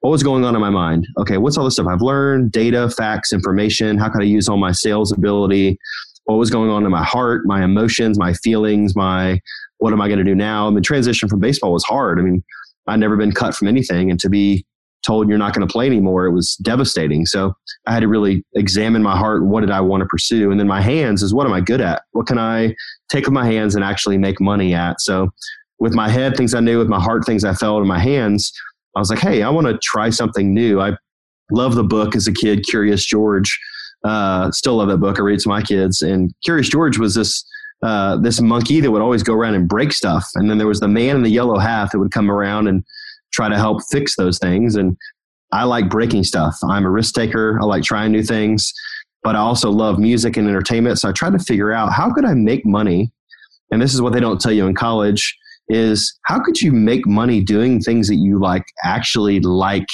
What 0.00 0.10
was 0.10 0.24
going 0.24 0.44
on 0.44 0.56
in 0.56 0.60
my 0.60 0.70
mind? 0.70 1.06
Okay, 1.18 1.38
what's 1.38 1.56
all 1.56 1.64
the 1.64 1.70
stuff 1.70 1.86
I've 1.86 2.02
learned? 2.02 2.50
Data, 2.50 2.90
facts, 2.90 3.32
information. 3.32 3.98
How 3.98 4.08
can 4.08 4.20
I 4.20 4.24
use 4.24 4.48
all 4.48 4.56
my 4.56 4.72
sales 4.72 5.12
ability? 5.12 5.78
What 6.24 6.36
was 6.36 6.50
going 6.50 6.70
on 6.70 6.84
in 6.84 6.90
my 6.90 7.04
heart, 7.04 7.42
my 7.44 7.62
emotions, 7.62 8.18
my 8.18 8.32
feelings, 8.32 8.96
my 8.96 9.38
what 9.78 9.92
am 9.92 10.00
I 10.00 10.08
going 10.08 10.18
to 10.18 10.24
do 10.24 10.34
now? 10.34 10.66
And 10.66 10.76
the 10.76 10.80
transition 10.80 11.28
from 11.28 11.40
baseball 11.40 11.72
was 11.72 11.84
hard. 11.84 12.18
I 12.18 12.22
mean, 12.22 12.42
I'd 12.86 13.00
never 13.00 13.16
been 13.16 13.32
cut 13.32 13.54
from 13.54 13.68
anything, 13.68 14.10
and 14.10 14.18
to 14.20 14.28
be 14.28 14.64
told 15.06 15.28
you're 15.28 15.38
not 15.38 15.54
going 15.54 15.66
to 15.66 15.72
play 15.72 15.86
anymore, 15.86 16.26
it 16.26 16.32
was 16.32 16.56
devastating. 16.56 17.26
So 17.26 17.52
I 17.86 17.92
had 17.92 18.00
to 18.00 18.08
really 18.08 18.44
examine 18.54 19.02
my 19.02 19.16
heart. 19.16 19.44
What 19.44 19.60
did 19.60 19.70
I 19.70 19.80
want 19.80 20.02
to 20.02 20.06
pursue? 20.06 20.50
And 20.50 20.60
then 20.60 20.68
my 20.68 20.80
hands 20.80 21.22
is 21.22 21.34
what 21.34 21.46
am 21.46 21.52
I 21.52 21.60
good 21.60 21.80
at? 21.80 22.02
What 22.12 22.26
can 22.26 22.38
I 22.38 22.74
take 23.10 23.24
with 23.24 23.32
my 23.32 23.44
hands 23.44 23.74
and 23.74 23.84
actually 23.84 24.16
make 24.18 24.40
money 24.40 24.74
at? 24.74 25.00
So 25.00 25.30
with 25.80 25.94
my 25.94 26.08
head, 26.08 26.36
things 26.36 26.54
I 26.54 26.60
knew, 26.60 26.78
with 26.78 26.88
my 26.88 27.00
heart, 27.00 27.26
things 27.26 27.44
I 27.44 27.54
felt 27.54 27.82
in 27.82 27.88
my 27.88 27.98
hands, 27.98 28.52
I 28.94 29.00
was 29.00 29.10
like, 29.10 29.18
hey, 29.18 29.42
I 29.42 29.50
want 29.50 29.66
to 29.66 29.78
try 29.82 30.10
something 30.10 30.54
new. 30.54 30.80
I 30.80 30.92
love 31.50 31.74
the 31.74 31.82
book 31.84 32.14
as 32.14 32.26
a 32.26 32.32
kid, 32.32 32.64
Curious 32.68 33.04
George. 33.04 33.58
Uh, 34.04 34.50
still 34.50 34.76
love 34.76 34.88
that 34.88 34.98
book. 34.98 35.18
I 35.18 35.22
read 35.22 35.38
it 35.38 35.42
to 35.42 35.48
my 35.48 35.62
kids. 35.62 36.02
And 36.02 36.32
Curious 36.44 36.68
George 36.68 36.98
was 36.98 37.14
this 37.14 37.44
uh, 37.82 38.16
this 38.16 38.40
monkey 38.40 38.80
that 38.80 38.90
would 38.90 39.02
always 39.02 39.22
go 39.22 39.34
around 39.34 39.54
and 39.54 39.68
break 39.68 39.92
stuff. 39.92 40.28
And 40.34 40.48
then 40.48 40.58
there 40.58 40.66
was 40.66 40.80
the 40.80 40.88
man 40.88 41.16
in 41.16 41.22
the 41.22 41.30
yellow 41.30 41.58
hat 41.58 41.90
that 41.92 41.98
would 41.98 42.12
come 42.12 42.30
around 42.30 42.68
and 42.68 42.84
try 43.32 43.48
to 43.48 43.56
help 43.56 43.82
fix 43.90 44.16
those 44.16 44.38
things. 44.38 44.76
And 44.76 44.96
I 45.52 45.64
like 45.64 45.90
breaking 45.90 46.24
stuff. 46.24 46.56
I'm 46.68 46.84
a 46.84 46.90
risk 46.90 47.14
taker. 47.14 47.58
I 47.60 47.64
like 47.64 47.82
trying 47.82 48.12
new 48.12 48.22
things, 48.22 48.72
but 49.22 49.34
I 49.34 49.40
also 49.40 49.70
love 49.70 49.98
music 49.98 50.36
and 50.36 50.48
entertainment. 50.48 50.98
So 50.98 51.08
I 51.08 51.12
tried 51.12 51.32
to 51.32 51.38
figure 51.38 51.72
out 51.72 51.92
how 51.92 52.12
could 52.12 52.24
I 52.24 52.34
make 52.34 52.64
money? 52.64 53.10
And 53.70 53.82
this 53.82 53.94
is 53.94 54.00
what 54.00 54.12
they 54.12 54.20
don't 54.20 54.40
tell 54.40 54.52
you 54.52 54.66
in 54.66 54.74
college 54.74 55.36
is 55.68 56.18
how 56.26 56.40
could 56.40 56.60
you 56.60 56.72
make 56.72 57.06
money 57.06 57.40
doing 57.40 57.80
things 57.80 58.08
that 58.08 58.16
you 58.16 58.38
like 58.38 58.64
actually 58.84 59.40
like 59.40 59.88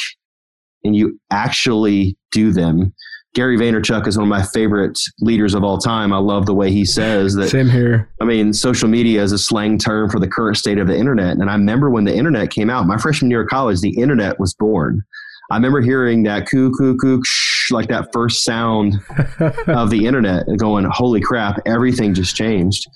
and 0.84 0.96
you 0.96 1.18
actually 1.30 2.16
do 2.32 2.52
them 2.52 2.92
Gary 3.34 3.56
Vaynerchuk 3.56 4.06
is 4.06 4.16
one 4.16 4.24
of 4.24 4.28
my 4.28 4.42
favorite 4.42 4.98
leaders 5.20 5.54
of 5.54 5.62
all 5.62 5.78
time. 5.78 6.12
I 6.12 6.18
love 6.18 6.46
the 6.46 6.54
way 6.54 6.72
he 6.72 6.84
says 6.84 7.34
that. 7.34 7.50
Same 7.50 7.68
here. 7.68 8.10
I 8.20 8.24
mean, 8.24 8.52
social 8.52 8.88
media 8.88 9.22
is 9.22 9.32
a 9.32 9.38
slang 9.38 9.78
term 9.78 10.10
for 10.10 10.18
the 10.18 10.26
current 10.26 10.56
state 10.56 10.78
of 10.78 10.86
the 10.86 10.96
internet. 10.96 11.36
And 11.36 11.50
I 11.50 11.54
remember 11.54 11.90
when 11.90 12.04
the 12.04 12.14
internet 12.14 12.50
came 12.50 12.70
out, 12.70 12.86
my 12.86 12.96
freshman 12.98 13.30
year 13.30 13.42
of 13.42 13.48
college, 13.48 13.80
the 13.80 13.96
internet 14.00 14.40
was 14.40 14.54
born. 14.54 15.02
I 15.50 15.56
remember 15.56 15.80
hearing 15.80 16.24
that 16.24 16.48
coo, 16.48 16.72
coo, 16.72 16.96
coo, 16.96 17.22
shh, 17.24 17.70
like 17.70 17.88
that 17.88 18.08
first 18.12 18.44
sound 18.44 18.94
of 19.66 19.90
the 19.90 20.04
internet 20.06 20.44
going, 20.58 20.84
holy 20.90 21.20
crap, 21.20 21.60
everything 21.64 22.14
just 22.14 22.36
changed. 22.36 22.86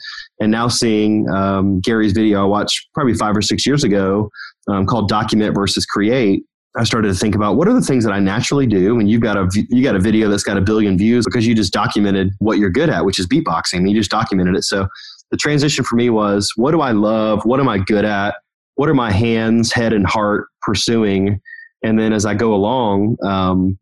And 0.40 0.50
now 0.50 0.68
seeing 0.68 1.28
um, 1.30 1.80
Gary's 1.80 2.12
video 2.12 2.42
I 2.42 2.46
watched 2.46 2.88
probably 2.94 3.14
five 3.14 3.36
or 3.36 3.42
six 3.42 3.66
years 3.66 3.84
ago 3.84 4.28
um, 4.68 4.86
called 4.86 5.08
Document 5.08 5.54
versus 5.54 5.86
Create 5.86 6.42
I 6.76 6.84
started 6.84 7.08
to 7.08 7.14
think 7.14 7.34
about 7.34 7.56
what 7.56 7.68
are 7.68 7.74
the 7.74 7.82
things 7.82 8.02
that 8.04 8.12
I 8.12 8.18
naturally 8.18 8.66
do. 8.66 8.98
And 8.98 9.10
you've 9.10 9.20
got 9.20 9.36
a 9.36 9.48
you 9.68 9.82
got 9.82 9.94
a 9.94 10.00
video 10.00 10.28
that's 10.28 10.42
got 10.42 10.56
a 10.56 10.60
billion 10.60 10.96
views 10.96 11.24
because 11.26 11.46
you 11.46 11.54
just 11.54 11.72
documented 11.72 12.32
what 12.38 12.58
you're 12.58 12.70
good 12.70 12.88
at, 12.88 13.04
which 13.04 13.18
is 13.18 13.26
beatboxing. 13.26 13.88
You 13.88 13.94
just 13.94 14.10
documented 14.10 14.56
it. 14.56 14.64
So 14.64 14.88
the 15.30 15.36
transition 15.36 15.84
for 15.84 15.96
me 15.96 16.08
was 16.08 16.52
what 16.56 16.70
do 16.70 16.80
I 16.80 16.92
love? 16.92 17.44
What 17.44 17.60
am 17.60 17.68
I 17.68 17.78
good 17.78 18.04
at? 18.04 18.36
What 18.76 18.88
are 18.88 18.94
my 18.94 19.10
hands, 19.10 19.70
head, 19.70 19.92
and 19.92 20.06
heart 20.06 20.48
pursuing? 20.62 21.40
And 21.82 21.98
then 21.98 22.12
as 22.12 22.24
I 22.24 22.34
go 22.34 22.54
along, 22.54 23.18
um, 23.24 23.78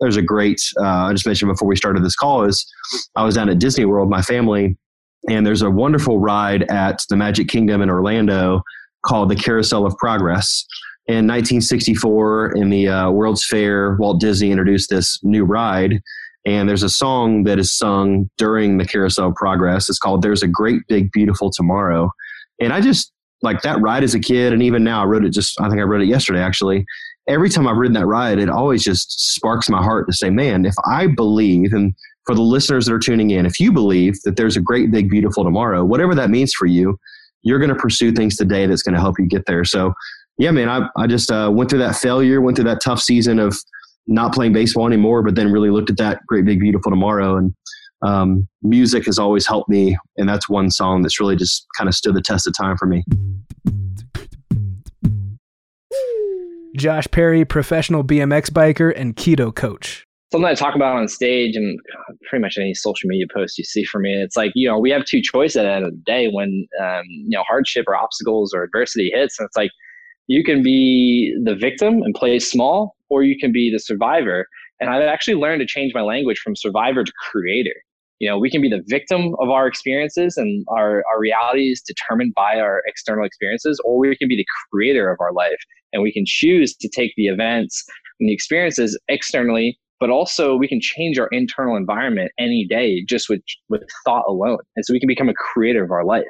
there's 0.00 0.16
a 0.16 0.22
great 0.22 0.60
uh, 0.80 1.06
I 1.06 1.12
just 1.12 1.26
mentioned 1.26 1.50
before 1.50 1.68
we 1.68 1.76
started 1.76 2.04
this 2.04 2.16
call 2.16 2.44
is 2.44 2.66
I 3.14 3.24
was 3.24 3.36
down 3.36 3.48
at 3.50 3.60
Disney 3.60 3.84
World, 3.84 4.10
my 4.10 4.22
family, 4.22 4.76
And 5.28 5.46
there's 5.46 5.62
a 5.62 5.70
wonderful 5.70 6.18
ride 6.18 6.64
at 6.64 7.02
the 7.08 7.16
Magic 7.16 7.46
Kingdom 7.46 7.82
in 7.82 7.88
Orlando 7.88 8.62
called 9.06 9.28
the 9.28 9.36
Carousel 9.36 9.86
of 9.86 9.96
Progress. 9.98 10.66
In 11.12 11.26
1964, 11.26 12.56
in 12.56 12.70
the 12.70 12.88
uh, 12.88 13.10
World's 13.10 13.44
Fair, 13.44 13.96
Walt 13.96 14.18
Disney 14.18 14.50
introduced 14.50 14.88
this 14.88 15.22
new 15.22 15.44
ride. 15.44 16.00
And 16.46 16.66
there's 16.66 16.82
a 16.82 16.88
song 16.88 17.44
that 17.44 17.58
is 17.58 17.76
sung 17.76 18.30
during 18.38 18.78
the 18.78 18.86
Carousel 18.86 19.34
Progress. 19.36 19.90
It's 19.90 19.98
called 19.98 20.22
There's 20.22 20.42
a 20.42 20.48
Great 20.48 20.80
Big 20.88 21.12
Beautiful 21.12 21.50
Tomorrow. 21.50 22.10
And 22.62 22.72
I 22.72 22.80
just 22.80 23.12
like 23.42 23.60
that 23.60 23.78
ride 23.82 24.04
as 24.04 24.14
a 24.14 24.20
kid. 24.20 24.54
And 24.54 24.62
even 24.62 24.84
now, 24.84 25.02
I 25.02 25.04
wrote 25.04 25.26
it 25.26 25.34
just, 25.34 25.60
I 25.60 25.68
think 25.68 25.80
I 25.80 25.84
wrote 25.84 26.00
it 26.00 26.08
yesterday 26.08 26.40
actually. 26.40 26.86
Every 27.28 27.50
time 27.50 27.68
I've 27.68 27.76
ridden 27.76 27.92
that 27.92 28.06
ride, 28.06 28.38
it 28.38 28.48
always 28.48 28.82
just 28.82 29.34
sparks 29.34 29.68
my 29.68 29.82
heart 29.82 30.06
to 30.06 30.14
say, 30.14 30.30
man, 30.30 30.64
if 30.64 30.74
I 30.86 31.08
believe, 31.08 31.74
and 31.74 31.94
for 32.24 32.34
the 32.34 32.40
listeners 32.40 32.86
that 32.86 32.94
are 32.94 32.98
tuning 32.98 33.32
in, 33.32 33.44
if 33.44 33.60
you 33.60 33.70
believe 33.70 34.14
that 34.24 34.36
there's 34.36 34.56
a 34.56 34.62
great, 34.62 34.90
big, 34.90 35.10
beautiful 35.10 35.44
tomorrow, 35.44 35.84
whatever 35.84 36.14
that 36.14 36.30
means 36.30 36.54
for 36.54 36.64
you, 36.64 36.98
you're 37.42 37.58
going 37.58 37.68
to 37.68 37.76
pursue 37.76 38.12
things 38.12 38.34
today 38.36 38.66
that's 38.66 38.82
going 38.82 38.94
to 38.94 39.00
help 39.00 39.18
you 39.18 39.26
get 39.26 39.44
there. 39.46 39.64
So, 39.64 39.92
yeah, 40.38 40.50
man, 40.50 40.68
I, 40.68 40.88
I 40.96 41.06
just 41.06 41.30
uh, 41.30 41.50
went 41.52 41.70
through 41.70 41.80
that 41.80 41.96
failure, 41.96 42.40
went 42.40 42.56
through 42.56 42.64
that 42.66 42.80
tough 42.82 43.00
season 43.00 43.38
of 43.38 43.56
not 44.06 44.34
playing 44.34 44.52
baseball 44.52 44.86
anymore, 44.86 45.22
but 45.22 45.34
then 45.34 45.52
really 45.52 45.70
looked 45.70 45.90
at 45.90 45.96
that 45.98 46.20
great, 46.26 46.44
big, 46.44 46.60
beautiful 46.60 46.90
tomorrow. 46.90 47.36
And 47.36 47.54
um, 48.02 48.48
music 48.62 49.06
has 49.06 49.18
always 49.18 49.46
helped 49.46 49.68
me. 49.68 49.96
And 50.16 50.28
that's 50.28 50.48
one 50.48 50.70
song 50.70 51.02
that's 51.02 51.20
really 51.20 51.36
just 51.36 51.66
kind 51.76 51.88
of 51.88 51.94
stood 51.94 52.14
the 52.14 52.22
test 52.22 52.46
of 52.46 52.54
time 52.56 52.76
for 52.76 52.86
me. 52.86 53.04
Josh 56.76 57.06
Perry, 57.10 57.44
professional 57.44 58.02
BMX 58.02 58.50
biker 58.50 58.92
and 58.96 59.14
keto 59.14 59.54
coach 59.54 60.06
something 60.32 60.48
I 60.48 60.54
talk 60.54 60.74
about 60.74 60.96
on 60.96 61.06
stage 61.08 61.56
and 61.56 61.78
pretty 62.28 62.40
much 62.40 62.56
any 62.58 62.72
social 62.72 63.06
media 63.06 63.26
post 63.32 63.58
you 63.58 63.64
see 63.64 63.84
from 63.84 64.02
me. 64.02 64.14
It's 64.14 64.36
like, 64.36 64.50
you 64.54 64.66
know, 64.66 64.78
we 64.78 64.90
have 64.90 65.04
two 65.04 65.20
choices 65.20 65.58
at 65.58 65.64
the 65.64 65.70
end 65.70 65.84
of 65.84 65.92
the 65.92 66.02
day 66.06 66.28
when, 66.28 66.66
um, 66.80 67.02
you 67.06 67.36
know, 67.36 67.44
hardship 67.46 67.84
or 67.86 67.94
obstacles 67.94 68.54
or 68.54 68.62
adversity 68.62 69.10
hits. 69.14 69.38
And 69.38 69.46
it's 69.46 69.56
like, 69.56 69.70
you 70.26 70.44
can 70.44 70.62
be 70.62 71.36
the 71.44 71.54
victim 71.54 72.02
and 72.02 72.14
play 72.14 72.38
small, 72.38 72.96
or 73.08 73.22
you 73.22 73.36
can 73.38 73.52
be 73.52 73.70
the 73.72 73.78
survivor. 73.78 74.46
And 74.80 74.90
I've 74.90 75.02
actually 75.02 75.34
learned 75.34 75.60
to 75.60 75.66
change 75.66 75.92
my 75.94 76.02
language 76.02 76.38
from 76.38 76.56
survivor 76.56 77.04
to 77.04 77.12
creator. 77.30 77.74
You 78.18 78.28
know, 78.28 78.38
we 78.38 78.50
can 78.50 78.62
be 78.62 78.68
the 78.68 78.82
victim 78.86 79.34
of 79.40 79.50
our 79.50 79.66
experiences 79.66 80.36
and 80.36 80.64
our, 80.68 81.02
our 81.10 81.18
reality 81.18 81.72
is 81.72 81.82
determined 81.82 82.34
by 82.34 82.56
our 82.56 82.82
external 82.86 83.24
experiences, 83.24 83.80
or 83.84 83.98
we 83.98 84.16
can 84.16 84.28
be 84.28 84.36
the 84.36 84.46
creator 84.70 85.10
of 85.10 85.18
our 85.20 85.32
life. 85.32 85.58
And 85.92 86.02
we 86.02 86.12
can 86.12 86.24
choose 86.24 86.76
to 86.76 86.88
take 86.88 87.12
the 87.16 87.26
events 87.26 87.84
and 88.20 88.28
the 88.28 88.32
experiences 88.32 88.98
externally 89.08 89.78
but 90.02 90.10
also 90.10 90.56
we 90.56 90.66
can 90.66 90.80
change 90.80 91.16
our 91.16 91.28
internal 91.28 91.76
environment 91.76 92.32
any 92.36 92.66
day 92.68 93.04
just 93.08 93.28
with 93.28 93.40
with 93.68 93.82
thought 94.04 94.24
alone. 94.26 94.58
And 94.74 94.84
so 94.84 94.92
we 94.92 94.98
can 94.98 95.06
become 95.06 95.28
a 95.28 95.34
creator 95.34 95.84
of 95.84 95.92
our 95.92 96.04
life. 96.04 96.24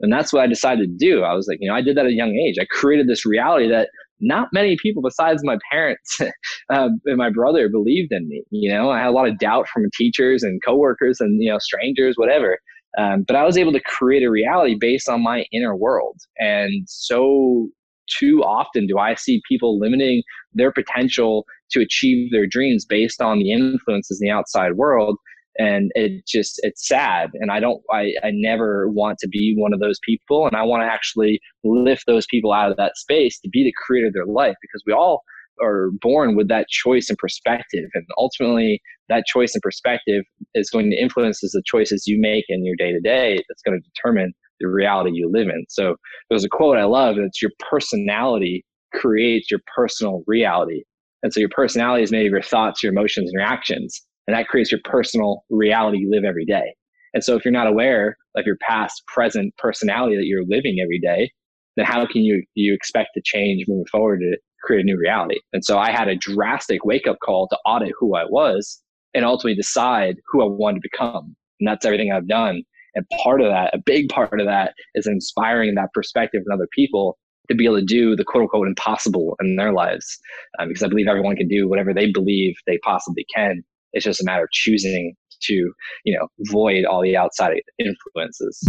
And 0.00 0.12
that's 0.12 0.32
what 0.32 0.40
i 0.40 0.46
decided 0.46 0.88
to 0.88 0.96
do. 1.04 1.24
I 1.24 1.34
was 1.34 1.48
like 1.48 1.58
you 1.60 1.68
know 1.68 1.74
i 1.74 1.82
did 1.82 1.96
that 1.96 2.06
at 2.06 2.12
a 2.12 2.14
young 2.14 2.36
age. 2.36 2.58
I 2.60 2.66
created 2.70 3.08
this 3.08 3.26
reality 3.26 3.68
that 3.70 3.88
not 4.20 4.50
many 4.52 4.76
people 4.80 5.02
besides 5.02 5.42
my 5.42 5.58
parents 5.68 6.20
um, 6.70 7.00
and 7.06 7.16
my 7.16 7.28
brother 7.28 7.68
believed 7.68 8.12
in 8.12 8.28
me. 8.28 8.44
You 8.50 8.72
know 8.72 8.90
i 8.90 8.98
had 9.00 9.08
a 9.08 9.18
lot 9.18 9.26
of 9.26 9.36
doubt 9.38 9.66
from 9.66 9.82
teachers 9.94 10.44
and 10.44 10.62
coworkers 10.64 11.18
and 11.18 11.42
you 11.42 11.50
know 11.50 11.58
strangers 11.58 12.14
whatever. 12.14 12.58
Um, 12.98 13.24
but 13.26 13.34
i 13.34 13.42
was 13.42 13.58
able 13.58 13.72
to 13.72 13.80
create 13.80 14.22
a 14.22 14.30
reality 14.30 14.76
based 14.78 15.08
on 15.08 15.24
my 15.24 15.44
inner 15.50 15.74
world. 15.74 16.20
And 16.38 16.84
so 16.86 17.68
too 18.08 18.42
often 18.42 18.86
do 18.86 18.96
i 18.96 19.14
see 19.14 19.42
people 19.46 19.78
limiting 19.78 20.22
their 20.54 20.72
potential 20.72 21.44
to 21.70 21.80
achieve 21.80 22.30
their 22.30 22.46
dreams 22.46 22.84
based 22.84 23.20
on 23.20 23.38
the 23.38 23.52
influences 23.52 24.20
in 24.20 24.28
the 24.28 24.32
outside 24.32 24.74
world. 24.74 25.16
And 25.58 25.90
it 25.94 26.24
just 26.26 26.60
it's 26.62 26.86
sad. 26.86 27.30
And 27.34 27.50
i 27.50 27.58
don't 27.60 27.82
I, 27.90 28.12
I 28.22 28.30
never 28.32 28.88
want 28.88 29.18
to 29.20 29.28
be 29.28 29.54
one 29.56 29.72
of 29.72 29.80
those 29.80 29.98
people. 30.04 30.46
And 30.46 30.56
i 30.56 30.62
want 30.62 30.82
to 30.82 30.86
actually 30.86 31.40
lift 31.64 32.04
those 32.06 32.26
people 32.26 32.52
out 32.52 32.70
of 32.70 32.76
that 32.76 32.96
space 32.96 33.40
to 33.40 33.48
be 33.48 33.64
the 33.64 33.74
creator 33.84 34.08
of 34.08 34.12
their 34.12 34.26
life 34.26 34.54
because 34.62 34.82
we 34.86 34.92
all 34.92 35.22
are 35.60 35.88
born 36.00 36.36
with 36.36 36.48
that 36.48 36.68
choice 36.68 37.08
and 37.08 37.18
perspective. 37.18 37.90
And 37.94 38.04
ultimately 38.16 38.80
that 39.08 39.24
choice 39.26 39.54
and 39.54 39.62
perspective 39.62 40.22
is 40.54 40.70
going 40.70 40.90
to 40.90 40.96
influence 40.96 41.40
the 41.40 41.62
choices 41.66 42.06
you 42.06 42.20
make 42.20 42.44
in 42.48 42.64
your 42.64 42.76
day 42.76 42.92
to 42.92 43.00
day 43.00 43.42
that's 43.48 43.62
going 43.62 43.80
to 43.80 43.90
determine 43.94 44.32
the 44.60 44.68
reality 44.68 45.10
you 45.14 45.30
live 45.32 45.48
in. 45.48 45.64
So 45.68 45.96
there's 46.30 46.44
a 46.44 46.48
quote 46.48 46.76
i 46.76 46.84
love 46.84 47.16
it's 47.18 47.42
your 47.42 47.52
personality 47.70 48.64
creates 48.94 49.50
your 49.50 49.60
personal 49.74 50.22
reality 50.26 50.82
and 51.22 51.32
so 51.32 51.40
your 51.40 51.48
personality 51.48 52.02
is 52.02 52.12
made 52.12 52.26
of 52.26 52.32
your 52.32 52.42
thoughts, 52.42 52.82
your 52.82 52.92
emotions, 52.92 53.28
and 53.28 53.32
your 53.32 53.42
actions. 53.42 54.00
And 54.26 54.36
that 54.36 54.48
creates 54.48 54.70
your 54.70 54.80
personal 54.84 55.44
reality 55.50 55.98
you 55.98 56.10
live 56.10 56.24
every 56.24 56.44
day. 56.44 56.74
And 57.14 57.24
so 57.24 57.34
if 57.34 57.44
you're 57.44 57.52
not 57.52 57.66
aware 57.66 58.16
of 58.36 58.44
your 58.44 58.58
past, 58.60 59.02
present 59.06 59.56
personality 59.56 60.16
that 60.16 60.26
you're 60.26 60.44
living 60.46 60.78
every 60.82 61.00
day, 61.00 61.30
then 61.76 61.86
how 61.86 62.06
can 62.06 62.22
you 62.22 62.42
you 62.54 62.74
expect 62.74 63.10
to 63.14 63.22
change 63.24 63.64
moving 63.66 63.86
forward 63.90 64.20
to 64.20 64.36
create 64.62 64.82
a 64.82 64.84
new 64.84 64.98
reality? 64.98 65.40
And 65.52 65.64
so 65.64 65.78
I 65.78 65.90
had 65.90 66.08
a 66.08 66.16
drastic 66.16 66.84
wake 66.84 67.06
up 67.06 67.16
call 67.24 67.48
to 67.48 67.58
audit 67.64 67.92
who 67.98 68.14
I 68.14 68.24
was 68.24 68.82
and 69.14 69.24
ultimately 69.24 69.54
decide 69.54 70.16
who 70.30 70.42
I 70.42 70.46
wanted 70.46 70.82
to 70.82 70.88
become. 70.92 71.34
And 71.60 71.68
that's 71.68 71.86
everything 71.86 72.12
I've 72.12 72.28
done. 72.28 72.62
And 72.94 73.06
part 73.22 73.40
of 73.40 73.48
that, 73.48 73.74
a 73.74 73.78
big 73.78 74.08
part 74.08 74.40
of 74.40 74.46
that, 74.46 74.74
is 74.94 75.06
inspiring 75.06 75.74
that 75.74 75.92
perspective 75.94 76.42
in 76.46 76.52
other 76.52 76.68
people 76.72 77.16
to 77.48 77.54
be 77.54 77.64
able 77.64 77.78
to 77.78 77.84
do 77.84 78.16
the 78.16 78.24
quote 78.24 78.42
unquote 78.42 78.66
impossible 78.66 79.36
in 79.40 79.56
their 79.56 79.72
lives. 79.72 80.18
Um, 80.58 80.68
because 80.68 80.82
I 80.82 80.88
believe 80.88 81.06
everyone 81.08 81.36
can 81.36 81.48
do 81.48 81.68
whatever 81.68 81.92
they 81.94 82.10
believe 82.10 82.54
they 82.66 82.78
possibly 82.78 83.24
can. 83.34 83.62
It's 83.92 84.04
just 84.04 84.20
a 84.20 84.24
matter 84.24 84.44
of 84.44 84.50
choosing 84.52 85.14
to, 85.42 85.72
you 86.04 86.18
know, 86.18 86.28
void 86.50 86.84
all 86.84 87.02
the 87.02 87.16
outside 87.16 87.54
influences. 87.78 88.62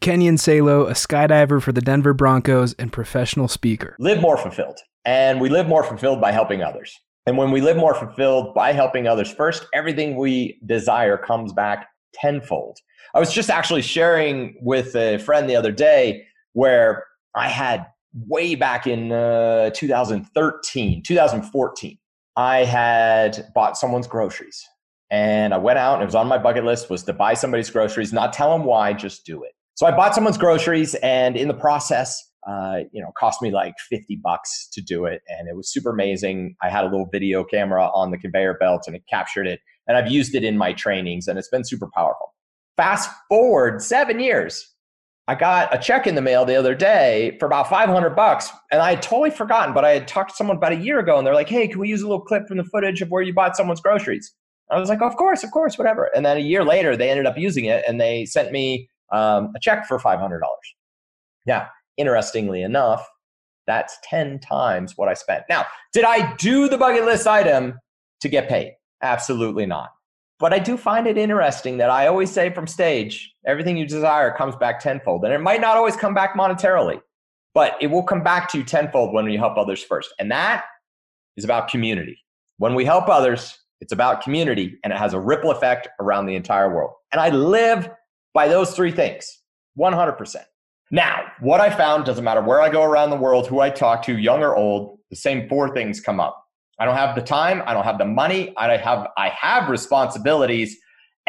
Kenyon 0.00 0.36
Salo, 0.36 0.86
a 0.86 0.92
skydiver 0.92 1.62
for 1.62 1.70
the 1.70 1.80
Denver 1.80 2.12
Broncos 2.12 2.74
and 2.74 2.92
professional 2.92 3.46
speaker. 3.46 3.94
Live 4.00 4.20
more 4.20 4.36
fulfilled. 4.36 4.78
And 5.04 5.40
we 5.40 5.48
live 5.48 5.68
more 5.68 5.84
fulfilled 5.84 6.20
by 6.20 6.32
helping 6.32 6.62
others. 6.62 6.98
And 7.26 7.36
when 7.36 7.52
we 7.52 7.60
live 7.60 7.76
more 7.76 7.94
fulfilled 7.94 8.52
by 8.52 8.72
helping 8.72 9.06
others 9.06 9.32
first, 9.32 9.64
everything 9.72 10.16
we 10.16 10.58
desire 10.66 11.16
comes 11.16 11.52
back 11.52 11.86
tenfold. 12.14 12.78
I 13.14 13.20
was 13.20 13.32
just 13.32 13.50
actually 13.50 13.82
sharing 13.82 14.56
with 14.60 14.94
a 14.96 15.18
friend 15.18 15.48
the 15.48 15.56
other 15.56 15.72
day 15.72 16.24
where 16.52 17.04
I 17.34 17.48
had 17.48 17.86
way 18.14 18.54
back 18.54 18.86
in 18.86 19.12
uh, 19.12 19.70
2013, 19.70 21.02
2014, 21.02 21.98
I 22.36 22.64
had 22.64 23.46
bought 23.54 23.76
someone's 23.76 24.06
groceries. 24.06 24.64
And 25.10 25.52
I 25.52 25.58
went 25.58 25.78
out 25.78 25.94
and 25.94 26.02
it 26.02 26.06
was 26.06 26.14
on 26.14 26.26
my 26.26 26.38
bucket 26.38 26.64
list 26.64 26.88
was 26.88 27.02
to 27.04 27.12
buy 27.12 27.34
somebody's 27.34 27.68
groceries, 27.68 28.12
not 28.12 28.32
tell 28.32 28.56
them 28.56 28.66
why, 28.66 28.94
just 28.94 29.26
do 29.26 29.42
it. 29.42 29.52
So 29.74 29.86
I 29.86 29.90
bought 29.90 30.14
someone's 30.14 30.38
groceries 30.38 30.94
and 30.96 31.36
in 31.36 31.48
the 31.48 31.54
process, 31.54 32.18
uh, 32.48 32.80
you 32.92 33.02
know, 33.02 33.12
cost 33.18 33.42
me 33.42 33.50
like 33.50 33.74
50 33.90 34.20
bucks 34.22 34.68
to 34.72 34.80
do 34.80 35.04
it. 35.04 35.20
And 35.28 35.48
it 35.48 35.56
was 35.56 35.70
super 35.70 35.90
amazing. 35.90 36.56
I 36.62 36.70
had 36.70 36.84
a 36.84 36.86
little 36.86 37.08
video 37.12 37.44
camera 37.44 37.90
on 37.94 38.10
the 38.10 38.16
conveyor 38.16 38.54
belt 38.54 38.84
and 38.86 38.96
it 38.96 39.02
captured 39.08 39.46
it. 39.46 39.60
And 39.86 39.98
I've 39.98 40.10
used 40.10 40.34
it 40.34 40.44
in 40.44 40.56
my 40.56 40.72
trainings 40.72 41.28
and 41.28 41.38
it's 41.38 41.48
been 41.48 41.64
super 41.64 41.90
powerful. 41.94 42.32
Fast 42.76 43.10
forward 43.28 43.82
seven 43.82 44.18
years, 44.18 44.72
I 45.28 45.34
got 45.34 45.74
a 45.74 45.78
check 45.78 46.06
in 46.06 46.14
the 46.14 46.20
mail 46.20 46.44
the 46.44 46.56
other 46.56 46.74
day 46.74 47.36
for 47.38 47.46
about 47.46 47.68
500 47.68 48.10
bucks. 48.10 48.50
And 48.72 48.82
I 48.82 48.90
had 48.90 49.02
totally 49.02 49.30
forgotten, 49.30 49.72
but 49.72 49.84
I 49.84 49.90
had 49.90 50.08
talked 50.08 50.30
to 50.30 50.36
someone 50.36 50.56
about 50.56 50.72
a 50.72 50.76
year 50.76 50.98
ago 50.98 51.16
and 51.16 51.26
they're 51.26 51.34
like, 51.34 51.48
hey, 51.48 51.68
can 51.68 51.78
we 51.78 51.88
use 51.88 52.02
a 52.02 52.08
little 52.08 52.24
clip 52.24 52.48
from 52.48 52.56
the 52.56 52.64
footage 52.64 53.00
of 53.02 53.10
where 53.10 53.22
you 53.22 53.32
bought 53.32 53.56
someone's 53.56 53.80
groceries? 53.80 54.34
I 54.70 54.78
was 54.78 54.88
like, 54.88 55.02
of 55.02 55.16
course, 55.16 55.44
of 55.44 55.50
course, 55.50 55.78
whatever. 55.78 56.10
And 56.14 56.24
then 56.24 56.38
a 56.38 56.40
year 56.40 56.64
later, 56.64 56.96
they 56.96 57.10
ended 57.10 57.26
up 57.26 57.36
using 57.36 57.66
it 57.66 57.84
and 57.86 58.00
they 58.00 58.24
sent 58.24 58.50
me 58.50 58.88
um, 59.12 59.52
a 59.54 59.60
check 59.60 59.86
for 59.86 59.98
$500. 59.98 60.40
Yeah, 61.46 61.68
interestingly 61.96 62.62
enough, 62.62 63.06
that's 63.66 63.96
10 64.04 64.40
times 64.40 64.94
what 64.96 65.08
I 65.08 65.14
spent. 65.14 65.44
Now, 65.48 65.66
did 65.92 66.04
I 66.04 66.34
do 66.36 66.68
the 66.68 66.78
bucket 66.78 67.04
list 67.04 67.26
item 67.26 67.78
to 68.22 68.28
get 68.28 68.48
paid? 68.48 68.72
Absolutely 69.02 69.66
not. 69.66 69.90
But 70.42 70.52
I 70.52 70.58
do 70.58 70.76
find 70.76 71.06
it 71.06 71.16
interesting 71.16 71.76
that 71.76 71.88
I 71.88 72.08
always 72.08 72.28
say 72.28 72.52
from 72.52 72.66
stage, 72.66 73.32
everything 73.46 73.76
you 73.76 73.86
desire 73.86 74.32
comes 74.32 74.56
back 74.56 74.80
tenfold. 74.80 75.24
And 75.24 75.32
it 75.32 75.38
might 75.38 75.60
not 75.60 75.76
always 75.76 75.94
come 75.94 76.14
back 76.14 76.34
monetarily, 76.34 77.00
but 77.54 77.76
it 77.80 77.86
will 77.86 78.02
come 78.02 78.24
back 78.24 78.48
to 78.48 78.58
you 78.58 78.64
tenfold 78.64 79.14
when 79.14 79.30
you 79.30 79.38
help 79.38 79.56
others 79.56 79.84
first. 79.84 80.12
And 80.18 80.32
that 80.32 80.64
is 81.36 81.44
about 81.44 81.68
community. 81.68 82.18
When 82.58 82.74
we 82.74 82.84
help 82.84 83.08
others, 83.08 83.56
it's 83.80 83.92
about 83.92 84.20
community 84.20 84.80
and 84.82 84.92
it 84.92 84.96
has 84.96 85.14
a 85.14 85.20
ripple 85.20 85.52
effect 85.52 85.86
around 86.00 86.26
the 86.26 86.34
entire 86.34 86.74
world. 86.74 86.90
And 87.12 87.20
I 87.20 87.28
live 87.28 87.88
by 88.34 88.48
those 88.48 88.74
three 88.74 88.90
things 88.90 89.42
100%. 89.78 90.36
Now, 90.90 91.22
what 91.38 91.60
I 91.60 91.70
found 91.70 92.04
doesn't 92.04 92.24
matter 92.24 92.42
where 92.42 92.60
I 92.60 92.68
go 92.68 92.82
around 92.82 93.10
the 93.10 93.16
world, 93.16 93.46
who 93.46 93.60
I 93.60 93.70
talk 93.70 94.02
to, 94.06 94.18
young 94.18 94.42
or 94.42 94.56
old, 94.56 94.98
the 95.08 95.14
same 95.14 95.48
four 95.48 95.72
things 95.72 96.00
come 96.00 96.18
up 96.18 96.41
I 96.82 96.84
don't 96.84 96.96
have 96.96 97.14
the 97.14 97.22
time. 97.22 97.62
I 97.64 97.74
don't 97.74 97.84
have 97.84 97.98
the 97.98 98.04
money. 98.04 98.52
I 98.56 98.76
have 98.76 99.06
I 99.16 99.28
have 99.28 99.68
responsibilities, 99.68 100.76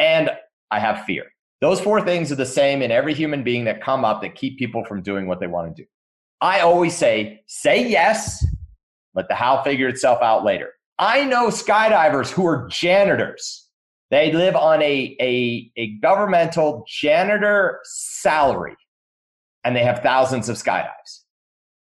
and 0.00 0.28
I 0.72 0.80
have 0.80 1.04
fear. 1.04 1.26
Those 1.60 1.80
four 1.80 2.00
things 2.00 2.32
are 2.32 2.34
the 2.34 2.44
same 2.44 2.82
in 2.82 2.90
every 2.90 3.14
human 3.14 3.44
being 3.44 3.64
that 3.66 3.80
come 3.80 4.04
up 4.04 4.20
that 4.22 4.34
keep 4.34 4.58
people 4.58 4.84
from 4.84 5.00
doing 5.00 5.28
what 5.28 5.38
they 5.38 5.46
want 5.46 5.76
to 5.76 5.82
do. 5.84 5.88
I 6.40 6.58
always 6.58 6.96
say, 6.96 7.44
say 7.46 7.88
yes, 7.88 8.44
let 9.14 9.28
the 9.28 9.36
how 9.36 9.62
figure 9.62 9.86
itself 9.86 10.20
out 10.22 10.42
later. 10.42 10.70
I 10.98 11.24
know 11.24 11.50
skydivers 11.50 12.32
who 12.32 12.44
are 12.48 12.66
janitors 12.68 13.68
They 14.10 14.32
live 14.32 14.56
on 14.56 14.82
a, 14.82 15.16
a, 15.20 15.70
a 15.76 15.92
governmental 15.98 16.84
janitor 16.88 17.78
salary 17.84 18.76
and 19.62 19.76
they 19.76 19.84
have 19.84 20.00
thousands 20.00 20.48
of 20.48 20.56
skydives. 20.56 21.23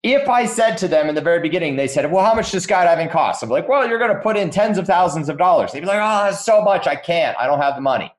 If 0.04 0.28
I 0.28 0.46
said 0.46 0.76
to 0.80 0.90
them 0.90 1.08
in 1.08 1.16
the 1.16 1.22
very 1.22 1.40
beginning, 1.40 1.78
they 1.78 1.88
said, 1.88 2.12
Well, 2.12 2.26
how 2.26 2.34
much 2.34 2.52
does 2.52 2.68
skydiving 2.68 3.10
cost? 3.10 3.42
I'm 3.42 3.50
like, 3.50 3.70
Well, 3.70 3.88
you're 3.88 4.00
going 4.00 4.14
to 4.14 4.22
put 4.22 4.36
in 4.36 4.50
tens 4.50 4.78
of 4.78 4.86
thousands 4.86 5.30
of 5.30 5.38
dollars. 5.38 5.72
They'd 5.72 5.80
be 5.80 5.86
like, 5.86 5.98
Oh, 6.02 6.26
that's 6.26 6.44
so 6.44 6.62
much. 6.62 6.88
I 6.88 6.96
can't. 6.96 7.38
I 7.38 7.48
don't 7.48 7.62
have 7.62 7.76
the 7.76 7.82
money. 7.82 8.14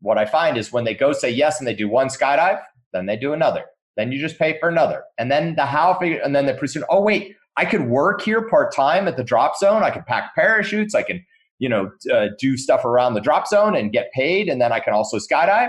What 0.00 0.18
I 0.18 0.26
find 0.26 0.58
is 0.58 0.72
when 0.72 0.84
they 0.84 0.94
go 0.94 1.12
say 1.12 1.30
yes 1.30 1.60
and 1.60 1.68
they 1.68 1.74
do 1.74 1.88
one 1.88 2.08
skydive, 2.08 2.60
then 2.92 3.06
they 3.06 3.16
do 3.16 3.32
another. 3.32 3.66
Then 3.96 4.10
you 4.10 4.18
just 4.18 4.38
pay 4.38 4.58
for 4.58 4.68
another. 4.68 5.04
And 5.18 5.30
then 5.30 5.54
the 5.54 5.66
how, 5.66 5.94
figure, 5.98 6.20
and 6.24 6.34
then 6.34 6.46
they 6.46 6.54
pursue, 6.54 6.84
oh, 6.90 7.02
wait, 7.02 7.36
I 7.56 7.64
could 7.64 7.86
work 7.86 8.22
here 8.22 8.48
part 8.48 8.74
time 8.74 9.06
at 9.06 9.16
the 9.16 9.24
drop 9.24 9.56
zone. 9.56 9.82
I 9.82 9.90
can 9.90 10.02
pack 10.02 10.34
parachutes. 10.34 10.94
I 10.94 11.02
can, 11.02 11.24
you 11.58 11.68
know, 11.68 11.92
uh, 12.12 12.28
do 12.38 12.56
stuff 12.56 12.84
around 12.84 13.14
the 13.14 13.20
drop 13.20 13.46
zone 13.46 13.76
and 13.76 13.92
get 13.92 14.10
paid. 14.12 14.48
And 14.48 14.60
then 14.60 14.72
I 14.72 14.80
can 14.80 14.94
also 14.94 15.18
skydive. 15.18 15.68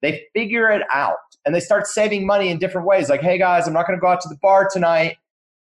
They 0.00 0.24
figure 0.34 0.68
it 0.68 0.82
out 0.92 1.16
and 1.44 1.54
they 1.54 1.60
start 1.60 1.86
saving 1.86 2.26
money 2.26 2.50
in 2.50 2.58
different 2.58 2.86
ways. 2.86 3.08
Like, 3.08 3.20
hey 3.20 3.38
guys, 3.38 3.66
I'm 3.66 3.72
not 3.72 3.86
going 3.86 3.98
to 3.98 4.00
go 4.00 4.08
out 4.08 4.20
to 4.22 4.28
the 4.28 4.36
bar 4.36 4.68
tonight 4.70 5.16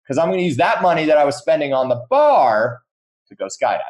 because 0.03 0.19
I'm 0.19 0.29
going 0.29 0.39
to 0.39 0.45
use 0.45 0.57
that 0.57 0.83
money 0.83 1.05
that 1.07 1.19
I 1.19 1.25
was 1.25 1.37
spending 1.37 1.73
on 1.73 1.89
the 1.89 2.05
bar 2.11 2.81
to 3.29 3.35
go 3.35 3.47
skydiving. 3.47 3.81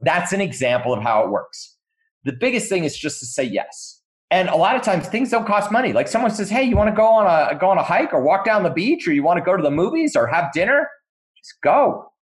That's 0.00 0.32
an 0.32 0.40
example 0.40 0.92
of 0.92 1.02
how 1.02 1.24
it 1.24 1.30
works. 1.30 1.76
The 2.24 2.32
biggest 2.32 2.68
thing 2.68 2.84
is 2.84 2.96
just 2.96 3.20
to 3.20 3.26
say 3.26 3.44
yes. 3.44 4.02
And 4.30 4.48
a 4.48 4.56
lot 4.56 4.74
of 4.74 4.82
times 4.82 5.06
things 5.06 5.30
don't 5.30 5.46
cost 5.46 5.70
money. 5.70 5.92
Like 5.92 6.08
someone 6.08 6.32
says, 6.32 6.50
"Hey, 6.50 6.64
you 6.64 6.76
want 6.76 6.90
to 6.90 6.96
go 6.96 7.06
on 7.06 7.26
a 7.26 7.56
go 7.56 7.68
on 7.70 7.78
a 7.78 7.82
hike 7.82 8.12
or 8.12 8.20
walk 8.20 8.44
down 8.44 8.64
the 8.64 8.70
beach 8.70 9.06
or 9.06 9.12
you 9.12 9.22
want 9.22 9.38
to 9.38 9.44
go 9.44 9.56
to 9.56 9.62
the 9.62 9.70
movies 9.70 10.16
or 10.16 10.26
have 10.26 10.52
dinner?" 10.52 10.90
Just 11.38 11.60
go. 11.62 12.12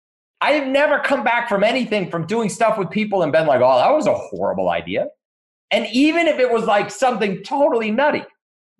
I 0.42 0.52
have 0.52 0.68
never 0.68 0.98
come 0.98 1.24
back 1.24 1.48
from 1.48 1.64
anything 1.64 2.10
from 2.10 2.26
doing 2.26 2.50
stuff 2.50 2.76
with 2.76 2.90
people 2.90 3.22
and 3.22 3.32
been 3.32 3.46
like, 3.46 3.62
"Oh, 3.62 3.78
that 3.78 3.90
was 3.90 4.06
a 4.06 4.14
horrible 4.14 4.68
idea." 4.68 5.06
And 5.70 5.86
even 5.92 6.26
if 6.26 6.38
it 6.38 6.52
was 6.52 6.64
like 6.66 6.90
something 6.90 7.42
totally 7.42 7.90
nutty, 7.90 8.24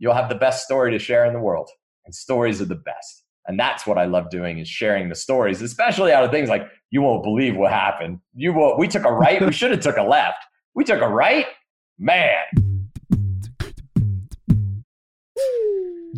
you'll 0.05 0.13
have 0.13 0.29
the 0.29 0.35
best 0.35 0.63
story 0.63 0.91
to 0.91 0.99
share 0.99 1.25
in 1.25 1.33
the 1.33 1.41
world. 1.41 1.71
And 2.05 2.15
stories 2.15 2.61
are 2.61 2.67
the 2.67 2.75
best. 2.75 3.25
And 3.47 3.59
that's 3.59 3.87
what 3.87 3.97
I 3.97 4.05
love 4.05 4.29
doing 4.29 4.59
is 4.59 4.69
sharing 4.69 5.09
the 5.09 5.15
stories, 5.15 5.63
especially 5.63 6.13
out 6.13 6.23
of 6.23 6.31
things 6.31 6.51
like 6.51 6.69
you 6.91 7.01
won't 7.01 7.25
believe 7.25 7.57
what 7.57 7.73
happened. 7.73 8.21
You 8.35 8.53
will 8.53 8.77
we 8.77 8.87
took 8.87 9.07
a 9.07 9.13
right, 9.13 9.41
we 9.41 9.51
should 9.51 9.71
have 9.71 9.81
took 9.81 9.97
a 9.97 10.03
left. 10.03 10.45
We 10.75 10.85
took 10.85 11.01
a 11.01 11.09
right. 11.09 11.47
Man. 11.99 12.43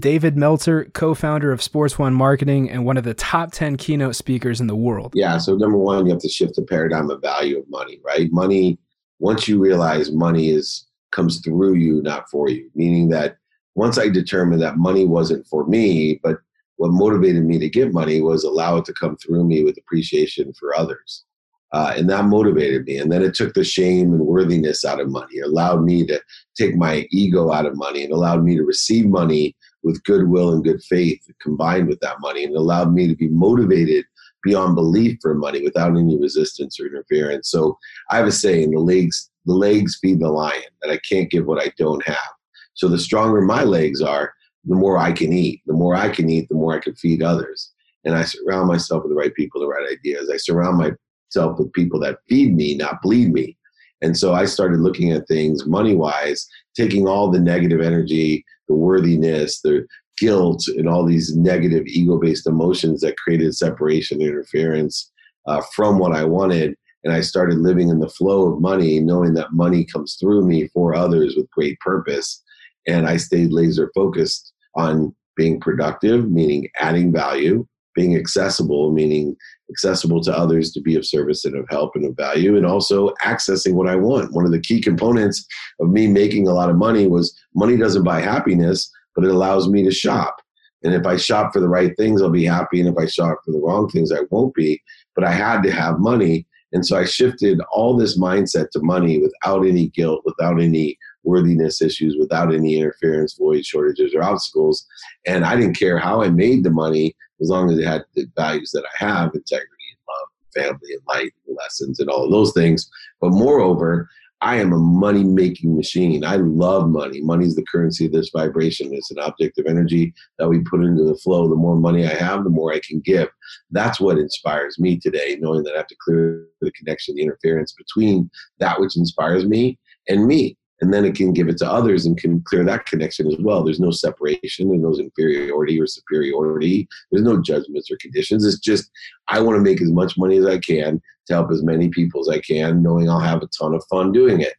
David 0.01 0.37
Meltzer, 0.37 0.87
co 0.87 1.15
founder 1.15 1.53
of 1.53 1.63
Sports 1.63 1.97
One 1.97 2.13
Marketing 2.13 2.69
and 2.69 2.85
one 2.85 2.97
of 2.97 3.05
the 3.05 3.15
top 3.15 3.53
10 3.53 3.77
keynote 3.77 4.17
speakers 4.17 4.61
in 4.61 4.67
the 4.67 4.75
world. 4.75 5.13
Yeah. 5.15 5.39
So, 5.39 5.55
number 5.55 5.79
one, 5.79 6.07
you 6.07 6.13
have 6.13 6.21
to 6.23 6.29
shift 6.29 6.57
the 6.57 6.63
paradigm 6.63 7.09
of 7.11 7.23
value 7.23 7.61
of 7.61 7.71
money, 7.71 8.01
right? 8.05 8.33
Money, 8.33 8.79
once 9.21 9.47
you 9.47 9.61
realize 9.61 10.11
money 10.11 10.51
is 10.51 10.87
comes 11.13 11.41
through 11.41 11.75
you, 11.75 12.03
not 12.03 12.29
for 12.31 12.51
you, 12.51 12.69
meaning 12.75 13.09
that 13.11 13.37
once 13.77 13.99
I 13.99 14.09
determined 14.09 14.63
that 14.63 14.79
money 14.79 15.05
wasn't 15.05 15.47
for 15.47 15.67
me, 15.67 16.19
but 16.23 16.39
what 16.77 16.93
motivated 16.93 17.45
me 17.45 17.59
to 17.59 17.69
give 17.69 17.93
money 17.93 18.21
was 18.21 18.43
allow 18.43 18.79
it 18.79 18.87
to 18.87 18.95
come 18.95 19.17
through 19.17 19.45
me 19.45 19.63
with 19.63 19.79
appreciation 19.79 20.53
for 20.59 20.77
others. 20.77 21.25
Uh, 21.73 21.93
and 21.97 22.09
that 22.09 22.25
motivated 22.25 22.85
me. 22.85 22.97
And 22.97 23.13
then 23.13 23.23
it 23.23 23.35
took 23.35 23.53
the 23.53 23.65
shame 23.65 24.13
and 24.15 24.21
worthiness 24.21 24.85
out 24.85 25.01
of 25.01 25.11
money. 25.11 25.37
It 25.37 25.47
allowed 25.47 25.83
me 25.83 26.07
to 26.07 26.23
take 26.57 26.77
my 26.77 27.07
ego 27.11 27.53
out 27.53 27.67
of 27.67 27.77
money 27.77 28.03
and 28.03 28.13
allowed 28.13 28.45
me 28.45 28.57
to 28.57 28.63
receive 28.63 29.07
money 29.07 29.55
with 29.83 30.03
goodwill 30.05 30.53
and 30.53 30.65
good 30.65 30.83
faith 30.83 31.21
combined 31.43 31.89
with 31.89 32.01
that 32.01 32.21
money. 32.21 32.45
And 32.45 32.55
it 32.55 32.59
allowed 32.59 32.95
me 32.95 33.09
to 33.09 33.17
be 33.17 33.29
motivated 33.29 34.05
beyond 34.43 34.75
belief 34.75 35.19
for 35.21 35.35
money 35.35 35.63
without 35.63 35.97
any 35.97 36.17
resistance 36.19 36.81
or 36.81 36.87
interference. 36.87 37.51
So 37.51 37.77
I 38.11 38.17
have 38.17 38.27
a 38.27 38.33
saying 38.33 38.71
the 38.71 38.81
legs, 38.81 39.31
the 39.45 39.55
legs 39.55 39.99
feed 40.01 40.21
the 40.21 40.31
lion, 40.31 40.63
that 40.83 40.93
I 40.93 40.99
can't 40.99 41.31
give 41.31 41.47
what 41.47 41.61
I 41.61 41.73
don't 41.77 42.07
have. 42.07 42.36
So 42.77 42.89
the 42.89 42.99
stronger 42.99 43.41
my 43.41 43.65
legs 43.65 44.01
are, 44.01 44.33
the 44.65 44.75
more 44.75 44.99
I 44.99 45.13
can 45.13 45.33
eat. 45.33 45.63
The 45.67 45.75
more 45.75 45.95
I 45.95 46.09
can 46.09 46.31
eat, 46.31 46.49
the 46.49 46.55
more 46.55 46.75
I 46.75 46.81
can 46.81 46.95
feed 46.95 47.23
others. 47.23 47.73
And 48.05 48.15
I 48.15 48.25
surround 48.25 48.69
myself 48.69 49.03
with 49.03 49.11
the 49.11 49.17
right 49.17 49.35
people, 49.35 49.61
the 49.61 49.69
right 49.69 49.91
ideas. 49.91 50.31
I 50.33 50.37
surround 50.37 50.79
myself 50.79 51.59
with 51.59 51.73
people 51.73 52.01
that 52.01 52.19
feed 52.29 52.55
me, 52.55 52.77
not 52.77 53.03
bleed 53.03 53.33
me. 53.33 53.57
And 54.03 54.17
so 54.17 54.35
I 54.35 54.45
started 54.45 54.81
looking 54.81 55.13
at 55.13 55.27
things 55.27 55.67
money 55.67 55.97
wise, 55.97 56.47
taking 56.77 57.09
all 57.09 57.31
the 57.31 57.41
negative 57.41 57.81
energy, 57.81 58.45
the 58.69 58.75
worthiness, 58.75 59.61
the 59.63 59.87
guilt, 60.19 60.65
and 60.69 60.89
all 60.89 61.05
these 61.05 61.35
negative 61.37 61.87
ego 61.87 62.19
based 62.19 62.47
emotions 62.47 63.01
that 63.01 63.17
created 63.17 63.55
separation 63.55 64.21
interference 64.21 65.11
uh, 65.47 65.63
from 65.75 65.99
what 65.99 66.13
I 66.13 66.25
wanted. 66.25 66.75
And 67.05 67.13
I 67.13 67.21
started 67.21 67.59
living 67.59 67.89
in 67.89 68.01
the 68.01 68.09
flow 68.09 68.53
of 68.53 68.61
money, 68.61 69.01
knowing 69.01 69.35
that 69.35 69.53
money 69.53 69.85
comes 69.85 70.17
through 70.21 70.47
me 70.47 70.69
for 70.69 70.95
others 70.95 71.35
with 71.37 71.51
great 71.51 71.79
purpose. 71.81 72.43
And 72.87 73.07
I 73.07 73.17
stayed 73.17 73.53
laser 73.53 73.91
focused 73.95 74.53
on 74.75 75.15
being 75.37 75.61
productive, 75.61 76.31
meaning 76.31 76.69
adding 76.79 77.13
value, 77.13 77.67
being 77.95 78.17
accessible, 78.17 78.93
meaning 78.93 79.37
accessible 79.71 80.21
to 80.23 80.37
others 80.37 80.73
to 80.73 80.81
be 80.81 80.95
of 80.95 81.07
service 81.07 81.45
and 81.45 81.57
of 81.57 81.67
help 81.69 81.97
and 81.97 82.05
of 82.05 82.17
value, 82.17 82.57
and 82.57 82.67
also 82.67 83.11
accessing 83.23 83.75
what 83.75 83.89
I 83.89 83.97
want. 83.97 84.33
One 84.33 84.45
of 84.45 84.53
the 84.53 84.61
key 84.61 84.81
components 84.81 85.45
of 85.81 85.89
me 85.89 86.07
making 86.07 86.47
a 86.47 86.53
lot 86.53 86.71
of 86.71 86.77
money 86.77 87.07
was 87.07 87.37
money 87.55 87.77
doesn't 87.77 88.05
buy 88.05 88.21
happiness, 88.21 88.91
but 89.15 89.25
it 89.25 89.31
allows 89.31 89.69
me 89.69 89.83
to 89.85 89.91
shop. 89.91 90.37
And 90.83 90.95
if 90.95 91.07
I 91.07 91.17
shop 91.17 91.53
for 91.53 91.61
the 91.61 91.69
right 91.69 91.97
things, 91.97 92.23
I'll 92.23 92.31
be 92.31 92.45
happy. 92.45 92.81
And 92.81 92.89
if 92.89 92.97
I 92.97 93.07
shop 93.07 93.39
for 93.45 93.51
the 93.51 93.59
wrong 93.59 93.89
things, 93.89 94.13
I 94.13 94.21
won't 94.31 94.55
be. 94.55 94.81
But 95.15 95.25
I 95.25 95.33
had 95.33 95.63
to 95.63 95.73
have 95.73 95.99
money. 95.99 96.47
And 96.73 96.87
so 96.87 96.97
I 96.97 97.05
shifted 97.05 97.61
all 97.73 97.97
this 97.97 98.19
mindset 98.19 98.71
to 98.71 98.81
money 98.81 99.19
without 99.19 99.67
any 99.67 99.89
guilt, 99.89 100.23
without 100.25 100.61
any 100.61 100.99
worthiness 101.27 101.83
issues 101.83 102.17
without 102.19 102.55
any 102.55 102.79
interference, 102.79 103.35
void 103.35 103.67
shortages, 103.67 104.15
or 104.15 104.23
obstacles. 104.23 104.87
And 105.27 105.45
I 105.45 105.57
didn't 105.57 105.79
care 105.79 105.99
how 105.99 106.23
I 106.23 106.31
made 106.31 106.65
the 106.65 106.71
money 106.71 107.15
as 107.41 107.51
long 107.51 107.71
as 107.71 107.79
it 107.79 107.85
had 107.85 108.05
the 108.15 108.27
values 108.37 108.71
that 108.73 108.85
I 108.85 109.05
have 109.05 109.35
integrity 109.35 109.85
and 109.93 110.01
love, 110.09 110.29
family 110.55 110.93
and 110.93 111.03
light, 111.09 111.33
and 111.47 111.57
lessons, 111.57 112.01
and 112.01 112.09
all 112.09 112.25
of 112.25 112.31
those 112.31 112.53
things. 112.53 112.89
But 113.21 113.33
moreover, 113.33 114.09
I 114.43 114.57
am 114.57 114.73
a 114.73 114.79
money 114.79 115.25
making 115.25 115.75
machine. 115.75 116.23
I 116.23 116.37
love 116.37 116.91
money. 116.91 117.23
Money 117.23 117.47
is 117.47 117.57
the 117.57 117.65
currency 117.65 118.05
of 118.05 118.13
this 118.13 118.31
vibration. 118.35 118.93
It's 118.93 119.11
an 119.11 119.19
object 119.19 119.59
of 119.59 119.67
energy 119.67 120.13
that 120.39 120.49
we 120.49 120.61
put 120.61 120.85
into 120.85 121.05
the 121.05 121.17
flow. 121.17 121.49
The 121.49 121.55
more 121.55 121.77
money 121.77 122.07
I 122.07 122.15
have, 122.15 122.45
the 122.45 122.51
more 122.51 122.73
I 122.73 122.81
can 122.87 123.01
give. 123.01 123.29
That's 123.71 123.99
what 123.99 124.19
inspires 124.19 124.79
me 124.79 124.99
today, 124.99 125.39
knowing 125.41 125.63
that 125.65 125.75
I 125.75 125.79
have 125.79 125.87
to 125.87 125.97
clear 126.05 126.47
the 126.61 126.71
connection, 126.73 127.17
the 127.17 127.23
interference 127.23 127.73
between 127.73 128.31
that 128.59 128.79
which 128.79 128.97
inspires 128.97 129.47
me 129.47 129.79
and 130.07 130.27
me 130.27 130.59
and 130.81 130.93
then 130.93 131.05
it 131.05 131.15
can 131.15 131.33
give 131.33 131.49
it 131.49 131.57
to 131.59 131.71
others 131.71 132.05
and 132.07 132.19
can 132.19 132.43
clear 132.43 132.65
that 132.65 132.87
connection 132.87 133.27
as 133.27 133.37
well. 133.39 133.65
There's 133.65 133.81
no 133.81 133.91
separation, 133.91 134.69
there's 134.69 134.83
no 134.83 134.95
inferiority 134.95 135.81
or 135.81 135.87
superiority, 135.87 136.87
there's 137.11 137.25
no 137.25 137.41
judgments 137.41 137.91
or 137.91 137.97
conditions. 138.01 138.45
It's 138.45 138.59
just 138.59 138.91
I 139.29 139.41
want 139.41 139.57
to 139.57 139.63
make 139.63 139.81
as 139.81 139.91
much 139.91 140.19
money 140.19 140.37
as 140.37 140.47
I 140.47 140.59
can 140.59 141.01
to 141.27 141.35
help 141.35 141.51
as 141.51 141.63
many 141.63 141.89
people 141.89 142.21
as 142.21 142.29
I 142.29 142.41
can, 142.41 142.83
knowing 142.83 143.09
I'll 143.09 143.21
have 143.21 143.43
a 143.43 143.49
ton 143.59 143.75
of 143.75 143.85
fun 143.91 144.13
doing 144.13 144.41
it. 144.41 144.55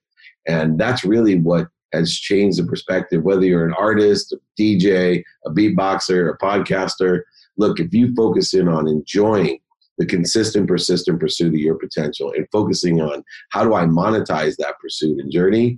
And 0.48 0.80
that's 0.80 1.04
really 1.04 1.40
what 1.40 1.68
has 1.94 2.14
changed 2.14 2.60
the 2.60 2.66
perspective, 2.66 3.24
whether 3.24 3.46
you're 3.46 3.66
an 3.66 3.74
artist, 3.74 4.34
a 4.34 4.62
DJ, 4.62 5.24
a 5.46 5.50
beatboxer, 5.52 6.34
a 6.34 6.38
podcaster. 6.38 7.22
Look, 7.58 7.80
if 7.80 7.94
you 7.94 8.14
focus 8.16 8.54
in 8.54 8.68
on 8.68 8.88
enjoying 8.88 9.60
the 9.98 10.06
consistent, 10.06 10.68
persistent 10.68 11.20
pursuit 11.20 11.48
of 11.48 11.60
your 11.60 11.76
potential 11.76 12.32
and 12.36 12.48
focusing 12.52 13.02
on 13.02 13.24
how 13.52 13.64
do 13.64 13.74
I 13.74 13.86
monetize 13.86 14.56
that 14.58 14.78
pursuit 14.80 15.20
and 15.20 15.32
journey, 15.32 15.78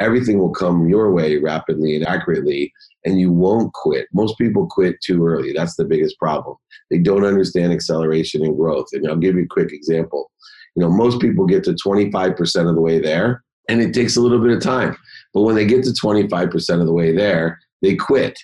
everything 0.00 0.38
will 0.38 0.50
come 0.50 0.88
your 0.88 1.12
way 1.12 1.36
rapidly 1.38 1.96
and 1.96 2.06
accurately 2.06 2.72
and 3.04 3.20
you 3.20 3.32
won't 3.32 3.72
quit 3.72 4.06
most 4.12 4.36
people 4.38 4.66
quit 4.66 4.96
too 5.02 5.24
early 5.26 5.52
that's 5.52 5.76
the 5.76 5.84
biggest 5.84 6.18
problem 6.18 6.56
they 6.90 6.98
don't 6.98 7.24
understand 7.24 7.72
acceleration 7.72 8.44
and 8.44 8.56
growth 8.56 8.86
and 8.92 9.06
i'll 9.08 9.16
give 9.16 9.36
you 9.36 9.44
a 9.44 9.48
quick 9.48 9.72
example 9.72 10.30
you 10.74 10.82
know 10.82 10.90
most 10.90 11.20
people 11.20 11.46
get 11.46 11.64
to 11.64 11.72
25% 11.72 12.68
of 12.68 12.74
the 12.74 12.80
way 12.80 13.00
there 13.00 13.42
and 13.68 13.80
it 13.80 13.92
takes 13.92 14.16
a 14.16 14.20
little 14.20 14.40
bit 14.40 14.56
of 14.56 14.62
time 14.62 14.96
but 15.34 15.42
when 15.42 15.54
they 15.54 15.66
get 15.66 15.84
to 15.84 15.90
25% 15.90 16.80
of 16.80 16.86
the 16.86 16.92
way 16.92 17.14
there 17.14 17.58
they 17.82 17.94
quit 17.94 18.38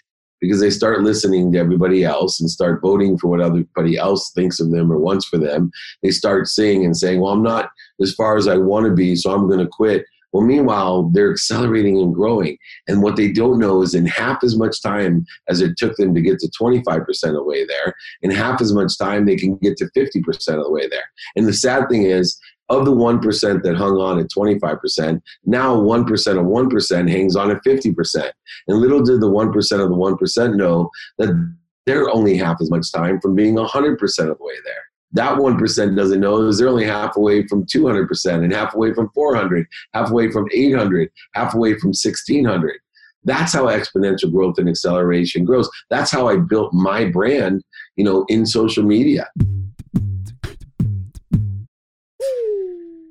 because 0.45 0.61
they 0.61 0.71
start 0.71 1.01
listening 1.01 1.53
to 1.53 1.59
everybody 1.59 2.05
else 2.05 2.41
and 2.41 2.51
start 2.51 2.83
voting 2.83 3.17
for 3.17 3.29
what 3.29 3.41
everybody 3.41 3.97
else 3.97 4.31
thinks 4.33 4.61
of 4.61 4.71
them 4.71 4.93
or 4.93 4.99
wants 4.99 5.27
for 5.27 5.39
them. 5.39 5.71
They 6.03 6.11
start 6.11 6.49
seeing 6.49 6.85
and 6.85 6.97
saying, 6.97 7.21
Well, 7.21 7.33
I'm 7.33 7.43
not 7.43 7.71
as 8.01 8.13
far 8.13 8.37
as 8.37 8.47
I 8.47 8.57
want 8.57 8.87
to 8.87 8.93
be, 8.93 9.17
so 9.17 9.33
I'm 9.33 9.49
going 9.49 9.61
to 9.61 9.67
quit. 9.67 10.05
Well, 10.35 10.45
meanwhile, 10.45 11.11
they're 11.13 11.31
accelerating 11.31 11.97
and 11.97 12.13
growing. 12.13 12.59
And 12.89 13.03
what 13.03 13.15
they 13.15 13.31
don't 13.31 13.61
know 13.61 13.83
is 13.83 13.95
in 13.95 14.05
half 14.05 14.43
as 14.43 14.59
much 14.59 14.83
time 14.83 15.25
as 15.49 15.61
it 15.61 15.77
took 15.79 15.97
them 15.97 16.13
to 16.13 16.21
get 16.21 16.41
to 16.41 16.51
25% 16.61 17.07
of 17.07 17.35
the 17.35 17.45
way 17.45 17.65
there, 17.65 17.95
in 18.23 18.33
half 18.33 18.61
as 18.61 18.75
much 18.75 18.99
time, 18.99 19.25
they 19.25 19.37
can 19.37 19.57
get 19.59 19.77
to 19.77 19.89
50% 19.97 20.49
of 20.59 20.65
the 20.65 20.71
way 20.73 20.89
there. 20.89 21.05
And 21.37 21.47
the 21.47 21.53
sad 21.53 21.89
thing 21.89 22.03
is, 22.03 22.37
of 22.69 22.85
the 22.85 22.93
1% 22.93 23.63
that 23.63 23.77
hung 23.77 23.97
on 23.99 24.19
at 24.19 24.27
25%, 24.37 25.23
now 25.45 25.77
1% 25.77 26.01
of 26.01 26.47
1% 26.47 27.11
hangs 27.11 27.37
on 27.37 27.51
at 27.53 27.63
50%. 27.65 28.31
And 28.67 28.79
little 28.79 29.03
did 29.03 29.21
the 29.21 29.31
1% 29.31 29.55
of 29.55 29.89
the 29.89 29.95
1% 29.95 30.57
know 30.57 30.91
that 31.19 31.55
they're 31.87 32.11
only 32.11 32.37
half 32.37 32.57
as 32.61 32.71
much 32.71 32.91
time 32.91 33.21
from 33.21 33.37
being 33.37 33.55
100% 33.55 34.03
of 34.03 34.39
the 34.39 34.45
way 34.45 34.55
there. 34.65 34.84
That 35.15 35.39
1% 35.39 35.97
doesn't 35.97 36.21
know 36.21 36.47
is 36.49 36.59
they're 36.59 36.69
only 36.69 36.85
half 36.85 37.17
away 37.17 37.47
from 37.47 37.65
200% 37.65 38.45
and 38.45 38.53
half 38.53 38.75
away 38.75 38.93
from 38.93 39.09
400, 39.15 39.67
half 39.95 40.11
away 40.11 40.31
from 40.31 40.49
800, 40.53 41.09
half 41.35 41.55
away 41.55 41.79
from 41.79 41.89
1600. 41.91 42.79
That's 43.23 43.53
how 43.53 43.67
exponential 43.67 44.31
growth 44.31 44.59
and 44.59 44.69
acceleration 44.69 45.45
grows. 45.45 45.71
That's 45.89 46.11
how 46.11 46.29
I 46.29 46.37
built 46.37 46.75
my 46.75 47.07
brand, 47.07 47.63
you 47.97 48.05
know, 48.05 48.27
in 48.29 48.45
social 48.45 48.83
media. 48.83 49.31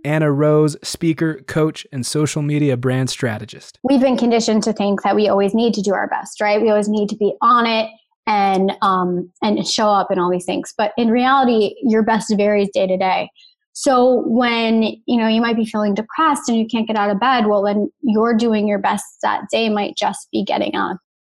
Anna 0.06 0.30
Rose, 0.30 0.76
speaker, 0.84 1.36
coach, 1.48 1.88
and 1.94 2.06
social 2.06 2.42
media 2.42 2.76
brand 2.76 3.10
strategist. 3.10 3.80
We've 3.84 4.02
been 4.02 4.18
conditioned 4.18 4.64
to 4.64 4.74
think 4.74 5.02
that 5.04 5.16
we 5.16 5.30
always 5.30 5.56
need 5.56 5.74
to 5.76 5.82
do 5.82 5.94
our 5.94 6.10
best, 6.10 6.42
right? 6.42 6.62
We 6.62 6.70
always 6.70 6.90
need 6.90 7.08
to 7.10 7.16
be 7.16 7.34
on 7.42 7.66
it 7.66 7.90
and 8.28 8.74
um, 8.82 9.32
and 9.42 9.66
show 9.68 9.90
up 9.90 10.12
and 10.12 10.20
all 10.20 10.32
these 10.32 10.46
things. 10.46 10.74
But 10.78 10.94
in 10.98 11.10
reality, 11.10 11.76
your 11.84 12.04
best 12.04 12.34
varies 12.36 12.70
day 12.74 12.88
to 12.88 12.98
day. 12.98 13.30
So 13.74 14.24
when 14.28 14.84
you 14.84 15.18
know 15.18 15.28
you 15.28 15.42
might 15.42 15.56
be 15.56 15.66
feeling 15.66 15.94
depressed 15.96 16.48
and 16.48 16.58
you 16.58 16.68
can't 16.68 16.88
get 16.88 16.96
out 16.96 17.10
of 17.10 17.20
bed, 17.20 17.48
well, 17.48 17.64
then 17.64 17.90
you're 18.02 18.36
doing 18.36 18.68
your 18.68 18.80
best 18.80 19.06
that 19.24 19.46
day 19.52 19.70
might 19.70 19.96
just 19.98 20.28
be 20.32 20.44
getting 20.44 20.76
up 20.76 20.98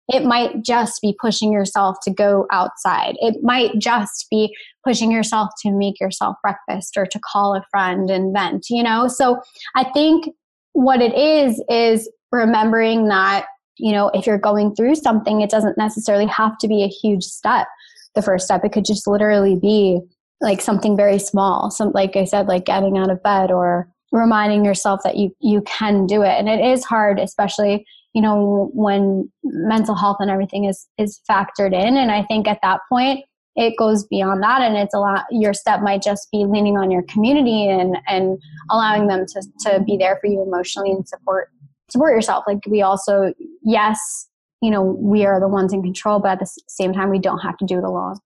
it 0.09 0.25
might 0.25 0.63
just 0.63 1.01
be 1.01 1.17
pushing 1.21 1.53
yourself 1.53 1.97
to 2.03 2.11
go 2.11 2.47
outside. 2.51 3.17
It 3.21 3.43
might 3.43 3.79
just 3.79 4.27
be 4.31 4.55
pushing 4.85 5.11
yourself 5.11 5.51
to 5.63 5.73
make 5.73 5.99
yourself 5.99 6.37
breakfast 6.43 6.97
or 6.97 7.07
to 7.07 7.21
call 7.21 7.55
a 7.55 7.65
friend 7.71 8.11
and 8.11 8.33
vent, 8.35 8.67
you 8.69 8.83
know? 8.83 9.09
So 9.09 9.41
I 9.75 9.85
think 9.85 10.29
what 10.73 11.01
it 11.01 11.15
is, 11.15 11.63
is 11.69 12.11
remembering 12.33 13.09
that, 13.09 13.47
you 13.79 13.93
know, 13.93 14.11
if 14.15 14.27
you're 14.27 14.39
going 14.39 14.75
through 14.75 14.97
something, 14.97 15.41
it 15.41 15.51
doesn't 15.51 15.79
necessarily 15.79 16.27
have 16.27 16.59
to 16.59 16.69
be 16.69 16.83
a 16.83 16.89
huge 16.89 17.25
step. 17.25 17.67
The 18.15 18.23
first 18.23 18.45
step, 18.45 18.65
it 18.65 18.73
could 18.73 18.85
just 18.85 19.07
literally 19.07 19.57
be 19.57 20.01
like 20.41 20.61
something 20.61 20.97
very 20.97 21.19
small. 21.19 21.71
Some, 21.71 21.91
like 21.93 22.17
I 22.17 22.25
said, 22.25 22.47
like 22.47 22.67
getting 22.67 22.99
out 22.99 23.11
of 23.11 23.23
bed 23.23 23.51
or 23.51 23.89
reminding 24.13 24.65
yourself 24.65 25.01
that 25.05 25.17
you, 25.17 25.35
you 25.41 25.63
can 25.63 26.07
do 26.07 26.23
it. 26.23 26.39
And 26.39 26.49
it 26.49 26.61
is 26.61 26.85
hard, 26.85 27.19
especially 27.19 27.87
you 28.15 28.23
know 28.23 28.71
when 28.73 29.31
mental 29.43 29.95
health 29.95 30.17
and 30.21 30.31
everything 30.31 30.65
is 30.65 30.87
is 30.97 31.21
factored 31.29 31.75
in 31.75 31.97
and 31.97 32.11
i 32.11 32.23
think 32.23 32.49
at 32.49 32.61
that 32.63 32.81
point 32.89 33.25
it 33.57 33.75
goes 33.79 34.05
beyond 34.07 34.43
that 34.43 34.63
and 34.63 34.77
it's 34.77 34.95
a 34.95 34.99
lot 34.99 35.25
your 35.31 35.53
step 35.53 35.81
might 35.81 36.03
just 36.03 36.29
be 36.33 36.45
leaning 36.49 36.79
on 36.79 36.91
your 36.91 37.03
community 37.03 37.69
and 37.69 37.97
and 38.07 38.39
allowing 38.71 39.09
them 39.09 39.27
to 39.27 39.43
to 39.61 39.81
be 39.85 39.97
there 39.97 40.17
for 40.21 40.29
you 40.29 40.43
emotionally 40.43 40.91
and 40.91 41.07
support 41.07 41.51
support 41.95 42.13
yourself 42.13 42.43
like 42.49 42.59
we 42.69 42.83
also 42.83 43.33
yes 43.63 44.29
you 44.61 44.71
know 44.71 44.83
we 44.83 45.25
are 45.25 45.39
the 45.39 45.47
ones 45.47 45.73
in 45.73 45.81
control 45.81 46.19
but 46.19 46.33
at 46.33 46.41
the 46.41 46.51
same 46.67 46.93
time 46.93 47.09
we 47.09 47.21
don't 47.21 47.39
have 47.39 47.57
to 47.57 47.65
do 47.65 47.79
it 47.79 47.85
alone 47.85 48.17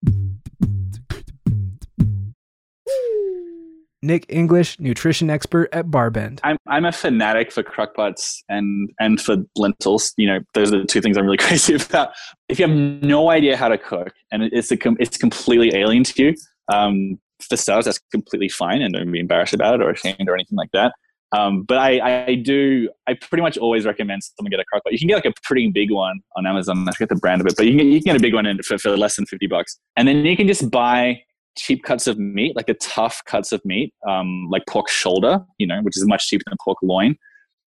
Nick 4.00 4.26
English, 4.28 4.78
nutrition 4.78 5.28
expert 5.28 5.68
at 5.72 5.86
Barbend. 5.86 6.38
I'm 6.44 6.56
I'm 6.68 6.84
a 6.84 6.92
fanatic 6.92 7.50
for 7.50 7.64
crockpots 7.64 8.38
and 8.48 8.88
and 9.00 9.20
for 9.20 9.38
lentils. 9.56 10.14
You 10.16 10.28
know, 10.28 10.38
those 10.54 10.72
are 10.72 10.78
the 10.78 10.86
two 10.86 11.00
things 11.00 11.18
I'm 11.18 11.24
really 11.24 11.36
crazy 11.48 11.74
about. 11.74 12.10
If 12.48 12.60
you 12.60 12.68
have 12.68 12.76
no 12.76 13.30
idea 13.30 13.56
how 13.56 13.66
to 13.66 13.76
cook 13.76 14.12
and 14.30 14.44
it's 14.44 14.70
a 14.70 14.78
it's 15.00 15.18
completely 15.18 15.74
alien 15.74 16.04
to 16.04 16.22
you, 16.22 16.34
um, 16.72 17.18
for 17.40 17.56
starters, 17.56 17.86
that's 17.86 17.98
completely 18.12 18.48
fine, 18.48 18.82
and 18.82 18.94
don't 18.94 19.10
be 19.10 19.18
embarrassed 19.18 19.52
about 19.52 19.74
it 19.74 19.82
or 19.82 19.90
ashamed 19.90 20.28
or 20.28 20.34
anything 20.34 20.56
like 20.56 20.70
that. 20.72 20.94
Um, 21.36 21.62
but 21.62 21.76
I, 21.76 22.26
I 22.26 22.34
do 22.36 22.88
I 23.06 23.14
pretty 23.14 23.42
much 23.42 23.58
always 23.58 23.84
recommend 23.84 24.22
someone 24.22 24.50
get 24.50 24.60
a 24.60 24.64
crockpot. 24.72 24.92
You 24.92 24.98
can 24.98 25.08
get 25.08 25.16
like 25.16 25.26
a 25.26 25.34
pretty 25.42 25.70
big 25.70 25.90
one 25.90 26.20
on 26.36 26.46
Amazon. 26.46 26.88
I 26.88 26.92
forget 26.92 27.10
the 27.10 27.16
brand 27.16 27.40
of 27.42 27.46
it, 27.46 27.54
but 27.56 27.66
you 27.66 27.76
can 27.76 27.86
you 27.86 28.00
can 28.00 28.12
get 28.12 28.16
a 28.16 28.20
big 28.20 28.34
one 28.34 28.46
in 28.46 28.62
for, 28.62 28.78
for 28.78 28.96
less 28.96 29.16
than 29.16 29.26
fifty 29.26 29.46
bucks, 29.46 29.78
and 29.96 30.08
then 30.08 30.24
you 30.24 30.36
can 30.36 30.46
just 30.46 30.70
buy 30.70 31.20
cheap 31.58 31.82
cuts 31.82 32.06
of 32.06 32.18
meat, 32.18 32.56
like 32.56 32.66
the 32.66 32.74
tough 32.74 33.20
cuts 33.26 33.52
of 33.52 33.60
meat, 33.64 33.92
um, 34.08 34.46
like 34.50 34.62
pork 34.66 34.88
shoulder, 34.88 35.40
you 35.58 35.66
know, 35.66 35.80
which 35.82 35.96
is 35.96 36.06
much 36.06 36.28
cheaper 36.28 36.44
than 36.46 36.56
pork 36.64 36.78
loin, 36.82 37.16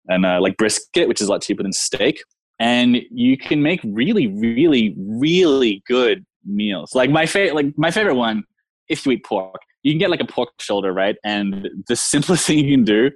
and 0.09 0.25
uh, 0.25 0.40
like 0.40 0.57
brisket, 0.57 1.09
which 1.09 1.20
is 1.20 1.29
a 1.29 1.31
lot 1.31 1.42
cheaper 1.42 1.62
than 1.62 1.73
steak. 1.73 2.23
And 2.59 2.99
you 3.11 3.37
can 3.37 3.62
make 3.62 3.81
really, 3.85 4.27
really, 4.27 4.94
really 4.96 5.83
good 5.87 6.25
meals. 6.44 6.94
Like 6.94 7.11
my 7.11 7.27
favorite, 7.27 7.55
like 7.55 7.79
my 7.79 7.90
favorite 7.90 8.16
one, 8.16 8.44
if 8.88 9.05
you 9.05 9.12
eat 9.12 9.25
pork, 9.25 9.61
you 9.83 9.92
can 9.92 9.99
get 9.99 10.11
like 10.11 10.20
a 10.20 10.27
pork 10.27 10.51
shoulder, 10.61 10.92
right? 10.92 11.16
And 11.25 11.68
the 11.88 11.96
simplest 11.96 12.46
thing 12.46 12.59
you 12.59 12.77
can 12.77 12.85
do 12.85 13.11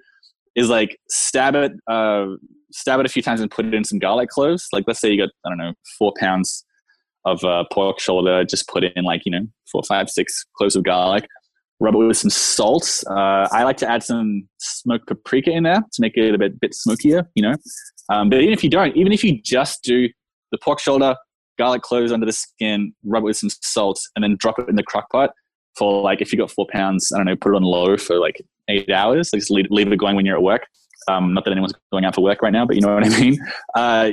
is 0.56 0.68
like 0.68 0.98
stab 1.08 1.54
it, 1.54 1.72
uh, 1.90 2.26
stab 2.72 3.00
it 3.00 3.06
a 3.06 3.08
few 3.08 3.22
times 3.22 3.40
and 3.40 3.50
put 3.50 3.64
it 3.66 3.74
in 3.74 3.84
some 3.84 3.98
garlic 3.98 4.28
cloves. 4.28 4.68
Like 4.72 4.84
let's 4.86 5.00
say 5.00 5.10
you 5.10 5.18
got 5.18 5.30
I 5.44 5.48
don't 5.48 5.58
know 5.58 5.72
four 5.98 6.12
pounds 6.18 6.64
of 7.24 7.42
uh, 7.44 7.64
pork 7.72 8.00
shoulder. 8.00 8.44
Just 8.44 8.68
put 8.68 8.84
in 8.84 9.04
like 9.04 9.22
you 9.24 9.32
know 9.32 9.46
four, 9.70 9.82
five, 9.82 10.08
six 10.08 10.44
cloves 10.56 10.76
of 10.76 10.84
garlic. 10.84 11.26
Rub 11.80 11.94
it 11.94 11.98
with 11.98 12.16
some 12.16 12.30
salt. 12.30 13.02
Uh, 13.10 13.48
I 13.50 13.64
like 13.64 13.76
to 13.78 13.90
add 13.90 14.02
some 14.02 14.48
smoked 14.58 15.08
paprika 15.08 15.50
in 15.50 15.64
there 15.64 15.80
to 15.80 16.00
make 16.00 16.16
it 16.16 16.34
a 16.34 16.38
bit 16.38 16.60
bit 16.60 16.74
smokier. 16.74 17.28
You 17.34 17.42
know, 17.42 17.54
um, 18.10 18.30
but 18.30 18.40
even 18.40 18.52
if 18.52 18.62
you 18.62 18.70
don't, 18.70 18.96
even 18.96 19.12
if 19.12 19.24
you 19.24 19.40
just 19.42 19.82
do 19.82 20.08
the 20.52 20.58
pork 20.58 20.78
shoulder, 20.78 21.16
garlic 21.58 21.82
cloves 21.82 22.12
under 22.12 22.26
the 22.26 22.32
skin, 22.32 22.94
rub 23.04 23.24
it 23.24 23.26
with 23.26 23.36
some 23.36 23.50
salt, 23.62 24.00
and 24.14 24.22
then 24.22 24.36
drop 24.38 24.58
it 24.58 24.68
in 24.68 24.76
the 24.76 24.84
crock 24.84 25.10
pot 25.10 25.30
for 25.76 26.02
like 26.02 26.20
if 26.20 26.32
you 26.32 26.38
got 26.38 26.50
four 26.50 26.66
pounds, 26.70 27.10
I 27.12 27.18
don't 27.18 27.26
know, 27.26 27.36
put 27.36 27.52
it 27.52 27.56
on 27.56 27.62
low 27.62 27.96
for 27.96 28.18
like 28.18 28.40
eight 28.68 28.90
hours. 28.90 29.30
Just 29.30 29.50
leave, 29.50 29.66
leave 29.70 29.90
it 29.90 29.96
going 29.96 30.16
when 30.16 30.26
you're 30.26 30.36
at 30.36 30.42
work. 30.42 30.66
Um, 31.06 31.34
not 31.34 31.44
that 31.44 31.50
anyone's 31.50 31.74
going 31.92 32.04
out 32.04 32.14
for 32.14 32.22
work 32.22 32.42
right 32.42 32.52
now, 32.52 32.64
but 32.64 32.76
you 32.76 32.82
know 32.82 32.94
what 32.94 33.04
I 33.04 33.08
mean. 33.20 33.38
Uh, 33.74 34.10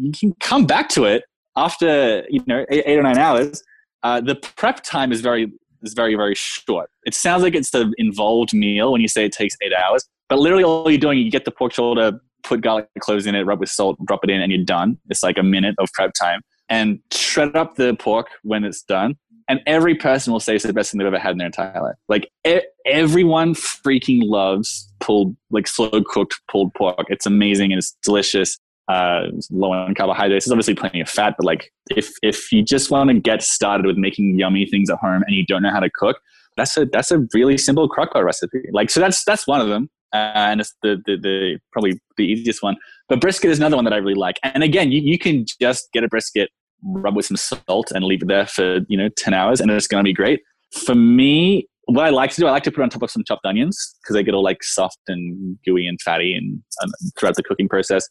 you 0.00 0.12
can 0.12 0.34
come 0.40 0.66
back 0.66 0.88
to 0.90 1.04
it 1.04 1.24
after 1.56 2.24
you 2.28 2.42
know 2.46 2.64
eight, 2.68 2.84
eight 2.86 2.98
or 2.98 3.02
nine 3.02 3.18
hours, 3.18 3.62
uh, 4.02 4.20
the 4.20 4.36
prep 4.36 4.82
time 4.82 5.10
is 5.10 5.20
very 5.20 5.50
is 5.82 5.94
very 5.94 6.14
very 6.14 6.34
short. 6.34 6.90
It 7.04 7.14
sounds 7.14 7.42
like 7.42 7.54
it's 7.54 7.70
the 7.70 7.92
involved 7.98 8.54
meal 8.54 8.92
when 8.92 9.00
you 9.00 9.08
say 9.08 9.24
it 9.24 9.32
takes 9.32 9.56
eight 9.62 9.72
hours, 9.72 10.04
but 10.28 10.38
literally 10.38 10.64
all 10.64 10.90
you're 10.90 10.98
doing, 10.98 11.18
you 11.18 11.30
get 11.30 11.44
the 11.44 11.50
pork 11.50 11.72
shoulder, 11.72 12.20
put 12.44 12.60
garlic 12.60 12.88
cloves 13.00 13.26
in 13.26 13.34
it, 13.34 13.42
rub 13.44 13.60
with 13.60 13.70
salt, 13.70 13.98
drop 14.06 14.20
it 14.22 14.30
in, 14.30 14.40
and 14.40 14.52
you're 14.52 14.64
done. 14.64 14.98
It's 15.08 15.22
like 15.22 15.38
a 15.38 15.42
minute 15.42 15.74
of 15.78 15.90
prep 15.92 16.12
time, 16.18 16.42
and 16.68 17.00
shred 17.10 17.56
up 17.56 17.76
the 17.76 17.94
pork 17.94 18.28
when 18.42 18.64
it's 18.64 18.82
done. 18.82 19.16
And 19.48 19.60
every 19.66 19.94
person 19.94 20.32
will 20.32 20.40
say 20.40 20.56
it's 20.56 20.64
the 20.64 20.72
best 20.72 20.90
thing 20.90 20.98
they've 20.98 21.06
ever 21.06 21.18
had 21.18 21.32
in 21.32 21.38
their 21.38 21.46
entire 21.46 21.80
life. 21.80 21.94
Like 22.08 22.30
e- 22.46 22.62
everyone 22.84 23.54
freaking 23.54 24.20
loves 24.22 24.92
pulled, 25.00 25.36
like 25.50 25.68
slow 25.68 26.02
cooked 26.04 26.40
pulled 26.50 26.74
pork. 26.74 27.06
It's 27.08 27.26
amazing 27.26 27.72
and 27.72 27.78
it's 27.78 27.96
delicious 28.02 28.58
uh, 28.88 29.26
low 29.50 29.72
on 29.72 29.94
carbohydrates. 29.94 30.44
There's 30.44 30.52
obviously 30.52 30.74
plenty 30.74 31.00
of 31.00 31.08
fat, 31.08 31.34
but 31.36 31.44
like 31.44 31.72
if 31.90 32.12
if 32.22 32.52
you 32.52 32.62
just 32.62 32.90
want 32.90 33.10
to 33.10 33.18
get 33.18 33.42
started 33.42 33.86
with 33.86 33.96
making 33.96 34.38
yummy 34.38 34.66
things 34.66 34.90
at 34.90 34.98
home 34.98 35.22
and 35.26 35.34
you 35.34 35.44
don't 35.44 35.62
know 35.62 35.70
how 35.70 35.80
to 35.80 35.90
cook, 35.90 36.18
that's 36.56 36.76
a 36.76 36.86
that's 36.86 37.10
a 37.10 37.26
really 37.34 37.58
simple 37.58 37.88
crockpot 37.88 38.24
recipe. 38.24 38.62
Like 38.72 38.90
so 38.90 39.00
that's 39.00 39.24
that's 39.24 39.46
one 39.46 39.60
of 39.60 39.68
them, 39.68 39.90
uh, 40.12 40.32
and 40.34 40.60
it's 40.60 40.74
the, 40.82 41.02
the 41.04 41.16
the 41.16 41.58
probably 41.72 41.98
the 42.16 42.24
easiest 42.24 42.62
one. 42.62 42.76
But 43.08 43.20
brisket 43.20 43.50
is 43.50 43.58
another 43.58 43.76
one 43.76 43.84
that 43.84 43.92
I 43.92 43.98
really 43.98 44.14
like. 44.14 44.38
And 44.42 44.62
again, 44.62 44.92
you 44.92 45.00
you 45.00 45.18
can 45.18 45.46
just 45.60 45.90
get 45.92 46.04
a 46.04 46.08
brisket, 46.08 46.50
rub 46.82 47.16
with 47.16 47.26
some 47.26 47.36
salt, 47.36 47.90
and 47.92 48.04
leave 48.04 48.22
it 48.22 48.28
there 48.28 48.46
for 48.46 48.80
you 48.88 48.96
know 48.96 49.08
ten 49.16 49.34
hours, 49.34 49.60
and 49.60 49.70
it's 49.70 49.86
going 49.86 50.04
to 50.04 50.08
be 50.08 50.14
great. 50.14 50.40
For 50.72 50.94
me, 50.94 51.68
what 51.84 52.04
I 52.04 52.10
like 52.10 52.30
to 52.32 52.40
do, 52.40 52.46
I 52.46 52.50
like 52.50 52.64
to 52.64 52.72
put 52.72 52.82
on 52.82 52.90
top 52.90 53.02
of 53.02 53.10
some 53.10 53.24
chopped 53.24 53.46
onions 53.46 53.96
because 54.02 54.14
they 54.14 54.22
get 54.22 54.34
all 54.34 54.42
like 54.42 54.62
soft 54.62 54.98
and 55.06 55.56
gooey 55.64 55.86
and 55.86 56.00
fatty 56.02 56.34
and, 56.34 56.60
and 56.80 56.92
throughout 57.18 57.36
the 57.36 57.42
cooking 57.42 57.68
process 57.68 58.08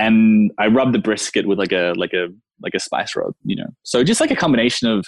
and 0.00 0.50
I 0.58 0.66
rub 0.66 0.92
the 0.92 0.98
brisket 0.98 1.46
with 1.46 1.58
like 1.58 1.72
a 1.72 1.92
like 1.96 2.12
a 2.12 2.28
like 2.62 2.74
a 2.74 2.80
spice 2.80 3.14
rub, 3.14 3.34
you 3.44 3.56
know. 3.56 3.68
So 3.82 4.02
just 4.02 4.20
like 4.20 4.30
a 4.30 4.36
combination 4.36 4.88
of 4.88 5.06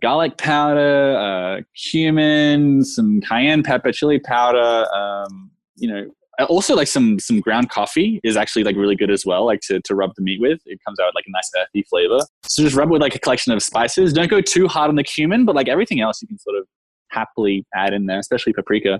garlic 0.00 0.38
powder, 0.38 1.16
uh, 1.16 1.62
cumin, 1.90 2.84
some 2.84 3.20
cayenne 3.20 3.62
pepper, 3.62 3.92
chili 3.92 4.18
powder, 4.18 4.86
um, 4.94 5.50
you 5.76 5.88
know. 5.88 6.06
Uh, 6.40 6.44
also, 6.44 6.74
like 6.74 6.88
some 6.88 7.18
some 7.18 7.40
ground 7.40 7.70
coffee 7.70 8.20
is 8.24 8.36
actually 8.36 8.64
like 8.64 8.76
really 8.76 8.96
good 8.96 9.10
as 9.10 9.26
well, 9.26 9.44
like 9.44 9.60
to, 9.60 9.80
to 9.82 9.94
rub 9.94 10.12
the 10.16 10.22
meat 10.22 10.40
with. 10.40 10.60
It 10.66 10.78
comes 10.86 10.98
out 10.98 11.14
like 11.14 11.24
a 11.26 11.30
nice 11.30 11.50
earthy 11.58 11.84
flavor. 11.88 12.20
So 12.44 12.62
just 12.62 12.76
rub 12.76 12.90
with 12.90 13.02
like 13.02 13.14
a 13.14 13.18
collection 13.18 13.52
of 13.52 13.62
spices. 13.62 14.12
Don't 14.12 14.30
go 14.30 14.40
too 14.40 14.66
hard 14.68 14.88
on 14.88 14.96
the 14.96 15.04
cumin, 15.04 15.44
but 15.44 15.54
like 15.54 15.68
everything 15.68 16.00
else, 16.00 16.22
you 16.22 16.28
can 16.28 16.38
sort 16.38 16.56
of 16.56 16.66
happily 17.10 17.66
add 17.74 17.92
in 17.92 18.06
there, 18.06 18.18
especially 18.18 18.52
paprika 18.52 18.98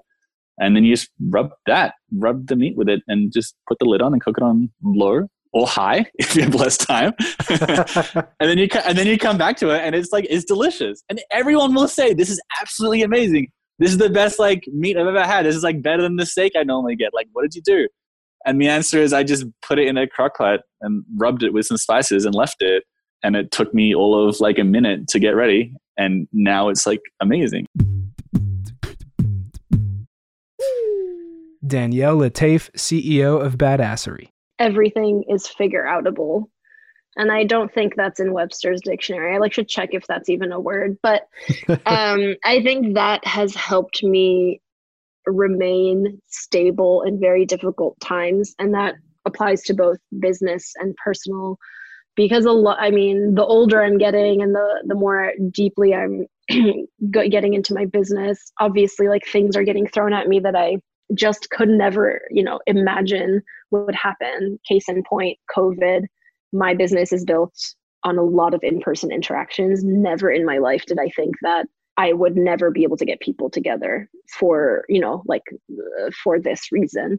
and 0.58 0.76
then 0.76 0.84
you 0.84 0.94
just 0.94 1.10
rub 1.28 1.50
that, 1.66 1.94
rub 2.16 2.46
the 2.46 2.56
meat 2.56 2.76
with 2.76 2.88
it, 2.88 3.02
and 3.08 3.32
just 3.32 3.54
put 3.68 3.78
the 3.78 3.84
lid 3.84 4.02
on 4.02 4.12
and 4.12 4.22
cook 4.22 4.36
it 4.38 4.44
on 4.44 4.70
low 4.82 5.26
or 5.52 5.66
high 5.66 6.06
if 6.14 6.34
you 6.34 6.42
have 6.42 6.54
less 6.54 6.76
time. 6.76 7.12
and 7.48 8.26
then 8.40 8.58
you 8.58 8.68
and 8.84 8.96
then 8.96 9.06
you 9.06 9.18
come 9.18 9.38
back 9.38 9.56
to 9.58 9.70
it, 9.70 9.80
and 9.80 9.94
it's 9.94 10.12
like 10.12 10.26
it's 10.28 10.44
delicious, 10.44 11.02
and 11.08 11.20
everyone 11.30 11.74
will 11.74 11.88
say 11.88 12.14
this 12.14 12.30
is 12.30 12.40
absolutely 12.60 13.02
amazing. 13.02 13.50
This 13.78 13.90
is 13.90 13.98
the 13.98 14.10
best 14.10 14.38
like 14.38 14.64
meat 14.72 14.96
I've 14.96 15.06
ever 15.06 15.24
had. 15.24 15.46
This 15.46 15.56
is 15.56 15.62
like 15.62 15.82
better 15.82 16.02
than 16.02 16.16
the 16.16 16.26
steak 16.26 16.52
I 16.56 16.62
normally 16.62 16.96
get. 16.96 17.14
Like, 17.14 17.28
what 17.32 17.42
did 17.42 17.54
you 17.54 17.62
do? 17.62 17.88
And 18.44 18.60
the 18.60 18.68
answer 18.68 18.98
is 19.00 19.12
I 19.12 19.22
just 19.22 19.44
put 19.62 19.78
it 19.78 19.86
in 19.86 19.96
a 19.96 20.06
crock 20.06 20.36
pot 20.36 20.60
and 20.80 21.04
rubbed 21.16 21.42
it 21.42 21.52
with 21.52 21.66
some 21.66 21.76
spices 21.76 22.24
and 22.24 22.34
left 22.34 22.56
it. 22.60 22.84
And 23.22 23.36
it 23.36 23.50
took 23.50 23.72
me 23.72 23.94
all 23.94 24.28
of 24.28 24.40
like 24.40 24.58
a 24.58 24.64
minute 24.64 25.08
to 25.08 25.18
get 25.18 25.30
ready. 25.30 25.74
And 25.96 26.26
now 26.32 26.68
it's 26.68 26.86
like 26.86 27.00
amazing. 27.20 27.66
Danielle 31.64 32.16
Latafe, 32.16 32.70
CEO 32.72 33.40
of 33.40 33.56
Badassery. 33.56 34.28
Everything 34.58 35.24
is 35.28 35.46
figure 35.46 35.84
outable. 35.84 36.46
And 37.16 37.30
I 37.30 37.44
don't 37.44 37.72
think 37.72 37.94
that's 37.94 38.20
in 38.20 38.32
Webster's 38.32 38.80
dictionary. 38.82 39.34
I 39.34 39.38
like 39.38 39.52
should 39.52 39.68
check 39.68 39.90
if 39.92 40.06
that's 40.06 40.28
even 40.28 40.52
a 40.52 40.60
word, 40.60 40.96
but 41.02 41.28
um, 41.86 42.36
I 42.44 42.62
think 42.62 42.94
that 42.94 43.24
has 43.26 43.54
helped 43.54 44.02
me 44.02 44.60
remain 45.26 46.20
stable 46.28 47.02
in 47.02 47.20
very 47.20 47.44
difficult 47.44 47.98
times, 48.00 48.54
and 48.58 48.74
that 48.74 48.94
applies 49.24 49.62
to 49.62 49.74
both 49.74 49.98
business 50.18 50.72
and 50.76 50.94
personal. 51.02 51.58
Because 52.14 52.44
a 52.44 52.52
lot, 52.52 52.76
I 52.78 52.90
mean, 52.90 53.34
the 53.34 53.44
older 53.44 53.82
I'm 53.82 53.98
getting, 53.98 54.42
and 54.42 54.54
the 54.54 54.82
the 54.86 54.94
more 54.94 55.32
deeply 55.50 55.94
I'm 55.94 56.26
getting 57.10 57.54
into 57.54 57.74
my 57.74 57.84
business, 57.86 58.52
obviously, 58.60 59.08
like 59.08 59.26
things 59.26 59.56
are 59.56 59.64
getting 59.64 59.86
thrown 59.86 60.12
at 60.12 60.28
me 60.28 60.40
that 60.40 60.56
I 60.56 60.76
just 61.14 61.50
could 61.50 61.68
never, 61.68 62.22
you 62.30 62.42
know, 62.42 62.60
imagine 62.66 63.42
would 63.70 63.94
happen. 63.94 64.58
Case 64.68 64.88
in 64.88 65.02
point, 65.08 65.38
COVID 65.54 66.04
my 66.52 66.74
business 66.74 67.12
is 67.12 67.24
built 67.24 67.54
on 68.04 68.18
a 68.18 68.22
lot 68.22 68.54
of 68.54 68.60
in-person 68.62 69.12
interactions. 69.12 69.84
Never 69.84 70.30
in 70.30 70.44
my 70.44 70.58
life 70.58 70.84
did 70.86 70.98
i 70.98 71.08
think 71.10 71.34
that 71.42 71.66
i 71.96 72.12
would 72.12 72.36
never 72.36 72.70
be 72.70 72.82
able 72.82 72.96
to 72.96 73.04
get 73.04 73.20
people 73.20 73.50
together 73.50 74.08
for 74.38 74.84
you 74.88 75.00
know 75.00 75.22
like 75.26 75.42
uh, 75.52 76.10
for 76.22 76.38
this 76.40 76.72
reason. 76.72 77.18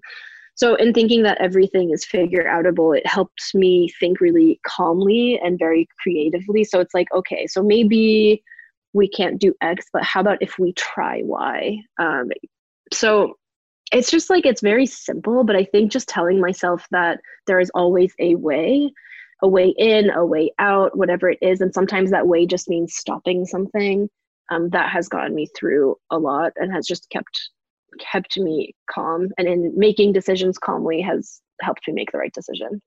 So 0.55 0.75
in 0.75 0.93
thinking 0.93 1.23
that 1.23 1.41
everything 1.41 1.89
is 1.91 2.05
figure 2.05 2.43
outable 2.43 2.95
it 2.97 3.07
helps 3.07 3.55
me 3.55 3.89
think 3.99 4.21
really 4.21 4.59
calmly 4.67 5.39
and 5.43 5.57
very 5.57 5.87
creatively. 6.01 6.63
So 6.63 6.79
it's 6.79 6.93
like 6.93 7.07
okay 7.13 7.47
so 7.47 7.63
maybe 7.63 8.43
we 8.93 9.07
can't 9.07 9.39
do 9.39 9.53
x 9.61 9.87
but 9.91 10.03
how 10.03 10.19
about 10.21 10.37
if 10.41 10.59
we 10.59 10.73
try 10.73 11.21
y? 11.23 11.79
Um, 11.99 12.29
so 12.93 13.35
it's 13.91 14.09
just 14.09 14.29
like 14.29 14.45
it's 14.45 14.61
very 14.61 14.85
simple 14.85 15.43
but 15.43 15.55
i 15.55 15.63
think 15.63 15.91
just 15.91 16.07
telling 16.07 16.39
myself 16.39 16.87
that 16.91 17.19
there 17.47 17.59
is 17.59 17.71
always 17.75 18.13
a 18.19 18.35
way 18.35 18.91
a 19.43 19.47
way 19.47 19.75
in, 19.77 20.09
a 20.09 20.25
way 20.25 20.51
out, 20.57 20.97
whatever 20.97 21.29
it 21.29 21.37
is. 21.41 21.61
And 21.61 21.73
sometimes 21.73 22.09
that 22.09 22.27
way 22.27 22.47
just 22.47 22.69
means 22.69 22.95
stopping 22.95 23.45
something. 23.45 24.09
Um, 24.51 24.69
that 24.69 24.89
has 24.89 25.07
gotten 25.07 25.35
me 25.35 25.47
through 25.57 25.95
a 26.11 26.17
lot 26.17 26.51
and 26.57 26.71
has 26.73 26.85
just 26.85 27.09
kept 27.09 27.49
kept 27.99 28.37
me 28.37 28.73
calm. 28.89 29.29
And 29.37 29.47
in 29.47 29.73
making 29.75 30.13
decisions 30.13 30.57
calmly 30.57 31.01
has 31.01 31.41
helped 31.61 31.87
me 31.87 31.93
make 31.93 32.11
the 32.11 32.17
right 32.17 32.33
decision. 32.33 32.81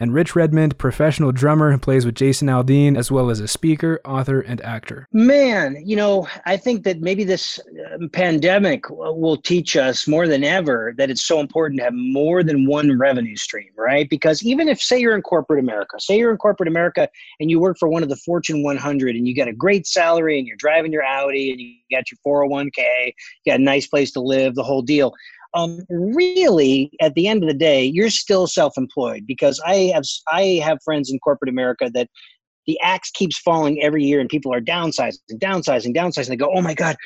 And 0.00 0.12
Rich 0.12 0.34
Redmond, 0.34 0.76
professional 0.76 1.30
drummer 1.30 1.70
who 1.70 1.78
plays 1.78 2.04
with 2.04 2.16
Jason 2.16 2.48
Aldean, 2.48 2.98
as 2.98 3.10
well 3.12 3.30
as 3.30 3.38
a 3.38 3.46
speaker, 3.46 4.00
author, 4.04 4.40
and 4.40 4.60
actor. 4.62 5.06
Man, 5.12 5.76
you 5.84 5.94
know, 5.94 6.28
I 6.46 6.56
think 6.56 6.82
that 6.84 7.00
maybe 7.00 7.22
this 7.22 7.60
uh, 7.60 8.08
pandemic 8.12 8.90
will 8.90 9.36
teach 9.36 9.76
us 9.76 10.08
more 10.08 10.26
than 10.26 10.42
ever 10.42 10.94
that 10.98 11.10
it's 11.10 11.24
so 11.24 11.38
important 11.38 11.78
to 11.78 11.84
have 11.84 11.94
more 11.94 12.42
than 12.42 12.66
one 12.66 12.98
revenue 12.98 13.36
stream, 13.36 13.70
right? 13.76 14.08
Because 14.10 14.44
even 14.44 14.68
if, 14.68 14.82
say, 14.82 14.98
you're 14.98 15.14
in 15.14 15.22
corporate 15.22 15.60
America, 15.60 16.00
say 16.00 16.18
you're 16.18 16.32
in 16.32 16.38
corporate 16.38 16.68
America 16.68 17.08
and 17.38 17.50
you 17.50 17.60
work 17.60 17.76
for 17.78 17.88
one 17.88 18.02
of 18.02 18.08
the 18.08 18.16
Fortune 18.16 18.62
100 18.62 19.14
and 19.14 19.28
you 19.28 19.34
get 19.34 19.48
a 19.48 19.52
great 19.52 19.86
salary 19.86 20.38
and 20.38 20.46
you're 20.46 20.56
driving 20.56 20.92
your 20.92 21.04
Audi 21.04 21.52
and 21.52 21.60
you 21.60 21.74
got 21.90 22.04
your 22.10 22.18
401k, 22.26 23.12
you 23.44 23.52
got 23.52 23.60
a 23.60 23.62
nice 23.62 23.86
place 23.86 24.10
to 24.12 24.20
live, 24.20 24.54
the 24.56 24.64
whole 24.64 24.82
deal 24.82 25.14
um, 25.54 25.80
really 25.88 26.90
at 27.00 27.14
the 27.14 27.28
end 27.28 27.42
of 27.42 27.48
the 27.48 27.54
day 27.54 27.84
you're 27.84 28.10
still 28.10 28.46
self-employed 28.46 29.24
because 29.26 29.60
i 29.66 29.92
have 29.94 30.04
i 30.32 30.60
have 30.62 30.78
friends 30.84 31.10
in 31.10 31.18
corporate 31.20 31.48
america 31.48 31.90
that 31.94 32.08
the 32.66 32.80
axe 32.80 33.10
keeps 33.10 33.38
falling 33.38 33.82
every 33.82 34.04
year 34.04 34.20
and 34.20 34.28
people 34.28 34.52
are 34.52 34.60
downsizing 34.60 35.18
downsizing 35.34 35.94
downsizing. 35.94 36.28
They 36.28 36.36
go 36.36 36.52
oh 36.54 36.62
my 36.62 36.74
god 36.74 36.96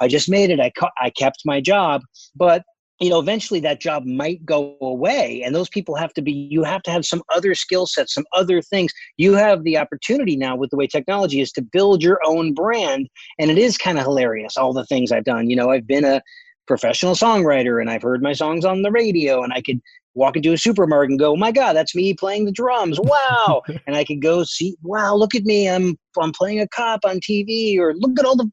i 0.00 0.08
just 0.08 0.28
made 0.28 0.50
it. 0.50 0.60
I, 0.60 0.70
cu- 0.70 0.86
I 1.00 1.10
kept 1.10 1.42
my 1.44 1.60
job. 1.60 2.02
But 2.34 2.62
you 3.00 3.10
know 3.10 3.18
eventually 3.18 3.60
that 3.60 3.80
job 3.80 4.04
might 4.06 4.44
go 4.46 4.76
away 4.80 5.42
and 5.44 5.54
those 5.54 5.68
people 5.68 5.94
have 5.96 6.14
to 6.14 6.22
be 6.22 6.32
you 6.32 6.64
have 6.64 6.82
to 6.82 6.90
have 6.90 7.04
some 7.04 7.22
other 7.34 7.54
skill 7.54 7.86
sets 7.86 8.14
some 8.14 8.24
other 8.32 8.62
things. 8.62 8.92
You 9.16 9.34
have 9.34 9.64
the 9.64 9.78
opportunity 9.78 10.36
now 10.36 10.56
with 10.56 10.70
the 10.70 10.76
way 10.76 10.86
technology 10.86 11.40
is 11.40 11.52
to 11.52 11.62
build 11.62 12.02
your 12.02 12.20
own 12.24 12.54
brand 12.54 13.08
and 13.38 13.50
it 13.50 13.58
is 13.58 13.76
kind 13.76 13.98
of 13.98 14.04
hilarious 14.04 14.56
all 14.56 14.72
the 14.72 14.86
things 14.86 15.12
i've 15.12 15.24
done. 15.24 15.50
You 15.50 15.56
know 15.56 15.70
i've 15.70 15.86
been 15.86 16.04
a 16.04 16.22
professional 16.66 17.14
songwriter 17.14 17.80
and 17.80 17.90
I've 17.90 18.02
heard 18.02 18.22
my 18.22 18.32
songs 18.32 18.64
on 18.64 18.82
the 18.82 18.90
radio 18.90 19.42
and 19.42 19.52
I 19.52 19.62
could 19.62 19.80
walk 20.14 20.36
into 20.36 20.52
a 20.52 20.58
supermarket 20.58 21.10
and 21.10 21.18
go, 21.18 21.32
oh 21.32 21.36
my 21.36 21.52
God, 21.52 21.74
that's 21.74 21.94
me 21.94 22.14
playing 22.14 22.46
the 22.46 22.52
drums. 22.52 22.98
Wow. 22.98 23.62
and 23.86 23.96
I 23.96 24.04
could 24.04 24.22
go 24.22 24.44
see, 24.44 24.76
wow, 24.82 25.14
look 25.14 25.34
at 25.34 25.44
me. 25.44 25.68
I'm, 25.68 25.96
I'm 26.18 26.32
playing 26.32 26.60
a 26.60 26.68
cop 26.68 27.00
on 27.04 27.20
TV 27.20 27.78
or 27.78 27.94
look 27.94 28.18
at 28.18 28.24
all 28.24 28.36
the, 28.36 28.50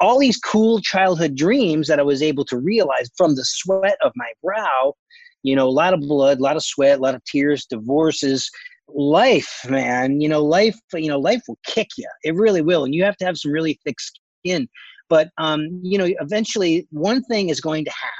all 0.00 0.18
these 0.18 0.38
cool 0.38 0.80
childhood 0.80 1.34
dreams 1.34 1.88
that 1.88 1.98
I 1.98 2.02
was 2.02 2.22
able 2.22 2.44
to 2.46 2.58
realize 2.58 3.10
from 3.16 3.34
the 3.34 3.44
sweat 3.44 3.96
of 4.02 4.12
my 4.14 4.30
brow, 4.42 4.94
you 5.42 5.56
know, 5.56 5.66
a 5.66 5.70
lot 5.70 5.94
of 5.94 6.00
blood, 6.00 6.38
a 6.38 6.42
lot 6.42 6.56
of 6.56 6.62
sweat, 6.62 6.98
a 6.98 7.02
lot 7.02 7.14
of 7.14 7.24
tears, 7.24 7.64
divorces, 7.64 8.50
life, 8.88 9.60
man, 9.68 10.20
you 10.20 10.28
know, 10.28 10.44
life, 10.44 10.78
you 10.92 11.08
know, 11.08 11.18
life 11.18 11.40
will 11.48 11.58
kick 11.66 11.88
you. 11.96 12.08
It 12.22 12.34
really 12.34 12.62
will. 12.62 12.84
And 12.84 12.94
you 12.94 13.02
have 13.04 13.16
to 13.16 13.24
have 13.24 13.38
some 13.38 13.50
really 13.50 13.80
thick 13.84 13.96
skin 13.98 14.68
but 15.08 15.30
um, 15.38 15.80
you 15.82 15.98
know, 15.98 16.08
eventually, 16.20 16.86
one 16.90 17.22
thing 17.24 17.48
is 17.48 17.60
going 17.60 17.84
to 17.84 17.90
happen. 17.90 18.12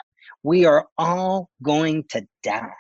We 0.43 0.65
are 0.65 0.87
all 0.99 1.51
going 1.63 2.05
to 2.11 2.27
die. 2.43 2.71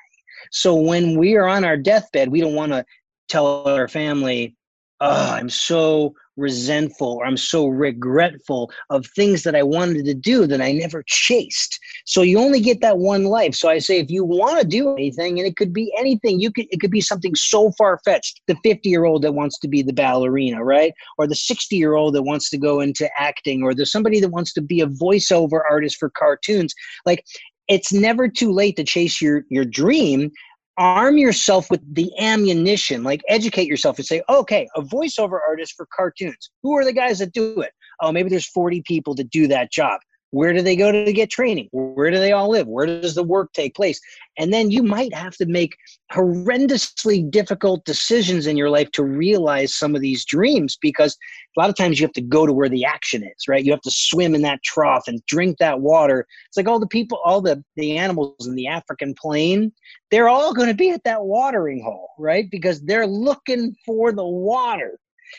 So 0.52 0.74
when 0.74 1.18
we 1.18 1.36
are 1.36 1.46
on 1.46 1.64
our 1.64 1.76
deathbed, 1.76 2.30
we 2.30 2.40
don't 2.40 2.54
want 2.54 2.72
to 2.72 2.84
tell 3.28 3.66
our 3.66 3.88
family, 3.88 4.56
"Oh, 5.00 5.32
I'm 5.32 5.50
so 5.50 6.14
resentful 6.36 7.18
or 7.20 7.26
I'm 7.26 7.36
so 7.36 7.66
regretful 7.66 8.70
of 8.90 9.06
things 9.06 9.42
that 9.44 9.54
I 9.54 9.62
wanted 9.62 10.04
to 10.06 10.14
do 10.14 10.46
that 10.46 10.60
I 10.60 10.72
never 10.72 11.02
chased. 11.06 11.78
So 12.04 12.22
you 12.22 12.38
only 12.38 12.60
get 12.60 12.80
that 12.80 12.98
one 12.98 13.24
life. 13.24 13.54
So 13.54 13.68
I 13.68 13.78
say 13.78 13.98
if 13.98 14.10
you 14.10 14.24
want 14.24 14.60
to 14.60 14.66
do 14.66 14.92
anything, 14.94 15.38
and 15.38 15.46
it 15.46 15.56
could 15.56 15.72
be 15.72 15.92
anything, 15.98 16.40
you 16.40 16.52
could 16.52 16.66
it 16.70 16.80
could 16.80 16.90
be 16.90 17.00
something 17.00 17.34
so 17.34 17.72
far 17.72 17.98
fetched. 18.04 18.40
The 18.46 18.56
50 18.62 18.88
year 18.88 19.04
old 19.04 19.22
that 19.22 19.32
wants 19.32 19.58
to 19.60 19.68
be 19.68 19.82
the 19.82 19.92
ballerina, 19.92 20.62
right? 20.62 20.92
Or 21.18 21.26
the 21.26 21.34
60 21.34 21.76
year 21.76 21.94
old 21.94 22.14
that 22.14 22.22
wants 22.22 22.50
to 22.50 22.58
go 22.58 22.80
into 22.80 23.08
acting, 23.18 23.62
or 23.62 23.74
there's 23.74 23.92
somebody 23.92 24.20
that 24.20 24.30
wants 24.30 24.52
to 24.54 24.62
be 24.62 24.80
a 24.80 24.86
voiceover 24.86 25.60
artist 25.68 25.96
for 25.98 26.10
cartoons. 26.10 26.74
Like 27.04 27.24
it's 27.68 27.92
never 27.92 28.28
too 28.28 28.52
late 28.52 28.76
to 28.76 28.84
chase 28.84 29.20
your 29.20 29.44
your 29.48 29.64
dream 29.64 30.30
arm 30.78 31.16
yourself 31.16 31.70
with 31.70 31.80
the 31.94 32.10
ammunition 32.18 33.02
like 33.02 33.22
educate 33.28 33.66
yourself 33.66 33.98
and 33.98 34.06
say 34.06 34.22
okay 34.28 34.68
a 34.76 34.82
voiceover 34.82 35.38
artist 35.46 35.74
for 35.76 35.86
cartoons. 35.94 36.50
Who 36.62 36.76
are 36.76 36.84
the 36.84 36.92
guys 36.92 37.18
that 37.20 37.32
do 37.32 37.60
it? 37.60 37.72
Oh 38.00 38.12
maybe 38.12 38.28
there's 38.28 38.48
40 38.48 38.82
people 38.82 39.14
that 39.14 39.30
do 39.30 39.46
that 39.48 39.72
job 39.72 40.00
where 40.36 40.52
do 40.52 40.60
they 40.60 40.76
go 40.76 40.92
to 40.92 41.12
get 41.14 41.30
training? 41.30 41.66
Where 41.72 42.10
do 42.10 42.18
they 42.18 42.32
all 42.32 42.50
live? 42.50 42.66
Where 42.66 42.84
does 42.84 43.14
the 43.14 43.22
work 43.22 43.54
take 43.54 43.74
place? 43.74 43.98
And 44.38 44.52
then 44.52 44.70
you 44.70 44.82
might 44.82 45.14
have 45.14 45.34
to 45.38 45.46
make 45.46 45.74
horrendously 46.12 47.30
difficult 47.30 47.86
decisions 47.86 48.46
in 48.46 48.54
your 48.54 48.68
life 48.68 48.90
to 48.92 49.02
realize 49.02 49.74
some 49.74 49.94
of 49.94 50.02
these 50.02 50.26
dreams 50.26 50.76
because 50.78 51.16
a 51.56 51.60
lot 51.60 51.70
of 51.70 51.74
times 51.74 51.98
you 51.98 52.04
have 52.04 52.12
to 52.12 52.20
go 52.20 52.44
to 52.44 52.52
where 52.52 52.68
the 52.68 52.84
action 52.84 53.24
is 53.24 53.48
right? 53.48 53.64
You 53.64 53.72
have 53.72 53.80
to 53.80 53.90
swim 53.90 54.34
in 54.34 54.42
that 54.42 54.62
trough 54.62 55.04
and 55.06 55.24
drink 55.26 55.56
that 55.56 55.80
water. 55.80 56.26
It's 56.48 56.56
like 56.58 56.68
all 56.68 56.78
the 56.78 56.86
people 56.86 57.18
all 57.24 57.40
the 57.40 57.64
the 57.76 57.96
animals 57.96 58.46
in 58.46 58.54
the 58.56 58.66
african 58.66 59.14
plain 59.14 59.72
they're 60.10 60.28
all 60.28 60.52
going 60.52 60.68
to 60.68 60.74
be 60.74 60.90
at 60.90 61.04
that 61.04 61.24
watering 61.24 61.82
hole 61.82 62.10
right? 62.18 62.50
Because 62.50 62.82
they're 62.82 63.06
looking 63.06 63.74
for 63.86 64.12
the 64.12 64.26
water 64.26 64.98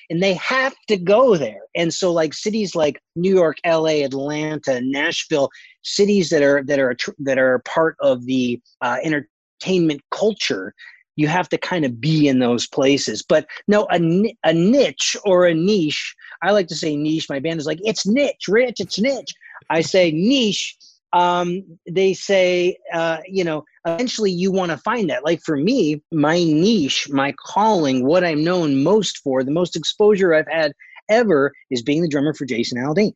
and 0.10 0.22
they 0.22 0.34
have 0.34 0.76
to 0.88 0.98
go 0.98 1.36
there. 1.36 1.62
And 1.76 1.94
so, 1.94 2.12
like 2.12 2.34
cities 2.34 2.76
like 2.76 3.02
New 3.16 3.34
York, 3.34 3.58
L.A., 3.64 4.04
Atlanta, 4.04 4.82
Nashville, 4.82 5.50
cities 5.84 6.30
that 6.30 6.42
are 6.42 6.64
that 6.64 6.80
are 6.80 6.96
that 7.20 7.38
are 7.38 7.60
part 7.60 7.96
of 8.02 8.26
the 8.26 8.62
uh, 8.82 8.98
entertainment 9.04 10.02
culture, 10.12 10.74
you 11.16 11.28
have 11.28 11.50
to 11.50 11.58
kind 11.58 11.86
of 11.86 12.00
be 12.00 12.28
in 12.28 12.40
those 12.40 12.68
places. 12.68 13.24
But 13.28 13.48
no, 13.68 13.88
a, 13.92 14.00
a 14.44 14.54
niche 14.54 15.16
or 15.26 15.46
a 15.46 15.54
niche. 15.54 16.16
I 16.42 16.52
like 16.52 16.68
to 16.68 16.76
say 16.76 16.96
niche. 16.96 17.28
My 17.30 17.40
band 17.40 17.60
is 17.60 17.66
like 17.66 17.80
it's 17.84 18.06
niche, 18.06 18.48
Rich. 18.48 18.80
It's 18.80 19.00
niche. 19.00 19.34
I 19.70 19.82
say 19.82 20.12
niche 20.12 20.78
um, 21.14 21.64
they 21.90 22.14
say, 22.14 22.78
uh, 22.94 23.18
you 23.28 23.44
know, 23.44 23.64
eventually 23.86 24.32
you 24.32 24.52
want 24.52 24.72
to 24.72 24.78
find 24.78 25.10
that. 25.10 25.24
Like 25.24 25.42
for 25.42 25.58
me, 25.58 26.02
my 26.12 26.38
niche, 26.38 27.08
my 27.10 27.34
calling, 27.40 28.06
what 28.06 28.24
I'm 28.24 28.44
known 28.44 28.84
most 28.84 29.20
for, 29.20 29.44
the 29.44 29.52
most 29.52 29.76
exposure 29.76 30.34
I've 30.34 30.48
had 30.48 30.74
ever 31.10 31.54
is 31.72 31.82
being 31.82 32.02
the 32.02 32.10
drummer 32.10 32.34
for 32.34 32.46
Jason 32.46 32.78
Aldean. 32.78 33.14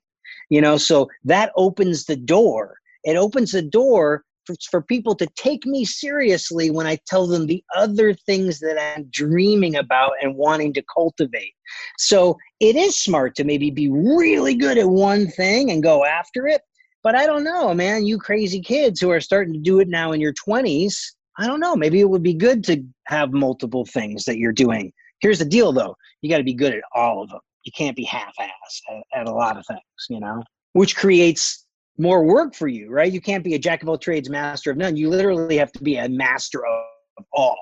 You 0.50 0.62
know, 0.62 0.78
so 0.78 1.10
that 1.26 1.52
opens 1.56 2.06
the 2.06 2.16
door. 2.16 2.76
It 3.04 3.16
opens 3.16 3.52
the 3.52 3.62
door 3.62 4.24
for, 4.46 4.56
for 4.70 4.82
people 4.82 5.16
to 5.16 5.28
take 5.36 5.66
me 5.66 5.86
seriously 5.86 6.70
when 6.70 6.88
I 6.88 6.98
tell 7.08 7.28
them 7.28 7.48
the 7.48 7.64
other 7.76 8.14
things 8.14 8.60
that 8.60 8.78
I'm 8.80 9.06
dreaming 9.12 9.76
about 9.76 10.14
and 10.22 10.36
wanting 10.36 10.74
to 10.74 10.84
cultivate. 10.94 11.54
So 11.98 12.38
it 12.60 12.76
is 12.76 12.98
smart 12.98 13.36
to 13.36 13.44
maybe 13.44 13.70
be 13.70 13.90
really 13.90 14.56
good 14.56 14.78
at 14.78 14.90
one 14.90 15.28
thing 15.28 15.72
and 15.72 15.84
go 15.84 16.06
after 16.06 16.48
it 16.48 16.62
but 17.04 17.16
I 17.16 17.26
don't 17.26 17.44
know, 17.44 17.74
man. 17.74 18.06
You 18.06 18.18
crazy 18.18 18.62
kids 18.62 19.00
who 19.00 19.10
are 19.10 19.22
starting 19.22 19.54
to 19.54 19.60
do 19.60 19.80
it 19.80 19.88
now 19.88 20.12
in 20.12 20.22
your 20.22 20.34
20s, 20.34 20.96
I 21.38 21.48
don't 21.48 21.60
know. 21.60 21.76
Maybe 21.76 22.00
it 22.00 22.10
would 22.10 22.24
be 22.24 22.34
good 22.34 22.64
to 22.66 22.84
have 23.08 23.32
multiple 23.32 23.86
things 23.86 24.26
that 24.26 24.38
you're 24.38 24.52
doing. 24.52 24.92
Here's 25.22 25.40
the 25.40 25.46
deal, 25.46 25.72
though 25.72 25.96
you 26.22 26.30
got 26.30 26.38
to 26.38 26.44
be 26.44 26.54
good 26.54 26.74
at 26.74 26.84
all 26.94 27.24
of 27.24 27.30
them. 27.30 27.40
You 27.64 27.72
can't 27.76 27.96
be 27.96 28.04
half 28.04 28.34
ass 28.40 28.82
at, 28.90 29.22
at, 29.22 29.28
a 29.28 29.32
lot 29.32 29.58
of 29.58 29.66
things, 29.68 29.82
you 30.10 30.20
know, 30.20 30.44
which 30.74 30.96
creates 30.96 31.66
more 31.98 32.24
work 32.24 32.56
for 32.56 32.68
you, 32.68 32.90
right? 32.90 33.12
You 33.12 33.22
can't 33.22 33.44
be 33.44 33.54
a 33.54 33.60
jack 33.60 33.84
of 33.84 33.90
all 33.90 33.98
trades, 33.98 34.30
master 34.30 34.72
of 34.72 34.78
none. 34.78 34.96
You 34.96 35.10
literally 35.10 35.58
have 35.58 35.72
to 35.74 35.84
be 35.84 35.98
a 35.98 36.10
master 36.10 36.66
of, 36.66 36.84
of 37.18 37.26
all, 37.34 37.58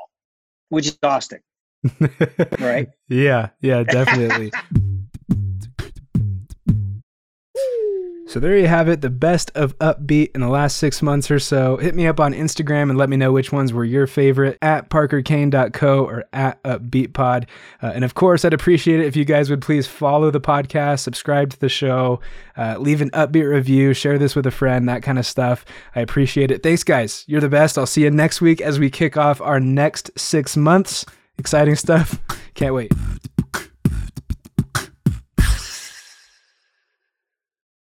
which 0.69 0.87
is 0.87 0.93
exhausting. 0.93 1.39
right? 2.59 2.87
Yeah, 3.07 3.49
yeah, 3.61 3.83
definitely. 3.83 4.51
So 8.29 8.39
there 8.39 8.55
you 8.55 8.67
have 8.67 8.87
it, 8.87 9.01
the 9.01 9.09
best 9.09 9.49
of 9.55 9.75
Upbeat 9.79 10.35
in 10.35 10.41
the 10.41 10.49
last 10.49 10.77
six 10.77 11.01
months 11.01 11.31
or 11.31 11.39
so. 11.39 11.77
Hit 11.77 11.95
me 11.95 12.05
up 12.05 12.19
on 12.19 12.31
Instagram 12.31 12.91
and 12.91 12.95
let 12.95 13.09
me 13.09 13.17
know 13.17 13.31
which 13.31 13.51
ones 13.51 13.73
were 13.73 13.83
your 13.83 14.05
favorite 14.05 14.59
at 14.61 14.91
parkerkane.co 14.91 16.05
or 16.05 16.25
at 16.31 16.61
upbeatpod. 16.61 17.45
Uh, 17.81 17.87
and 17.87 18.05
of 18.05 18.13
course, 18.13 18.45
I'd 18.45 18.53
appreciate 18.53 18.99
it 18.99 19.07
if 19.07 19.15
you 19.15 19.25
guys 19.25 19.49
would 19.49 19.63
please 19.63 19.87
follow 19.87 20.29
the 20.29 20.39
podcast, 20.39 20.99
subscribe 20.99 21.49
to 21.49 21.59
the 21.59 21.69
show, 21.69 22.19
uh, 22.55 22.77
leave 22.77 23.01
an 23.01 23.09
upbeat 23.15 23.49
review, 23.49 23.95
share 23.95 24.19
this 24.19 24.35
with 24.35 24.45
a 24.45 24.51
friend, 24.51 24.87
that 24.87 25.01
kind 25.01 25.17
of 25.17 25.25
stuff. 25.25 25.65
I 25.95 26.01
appreciate 26.01 26.51
it. 26.51 26.61
Thanks, 26.61 26.83
guys. 26.83 27.25
You're 27.25 27.41
the 27.41 27.49
best. 27.49 27.79
I'll 27.79 27.87
see 27.87 28.03
you 28.03 28.11
next 28.11 28.41
week 28.41 28.61
as 28.61 28.77
we 28.77 28.91
kick 28.91 29.17
off 29.17 29.41
our 29.41 29.59
next 29.59 30.11
six 30.15 30.55
months. 30.55 31.03
Exciting 31.39 31.75
stuff. 31.75 32.19
Can't 32.53 32.75
wait. 32.75 32.91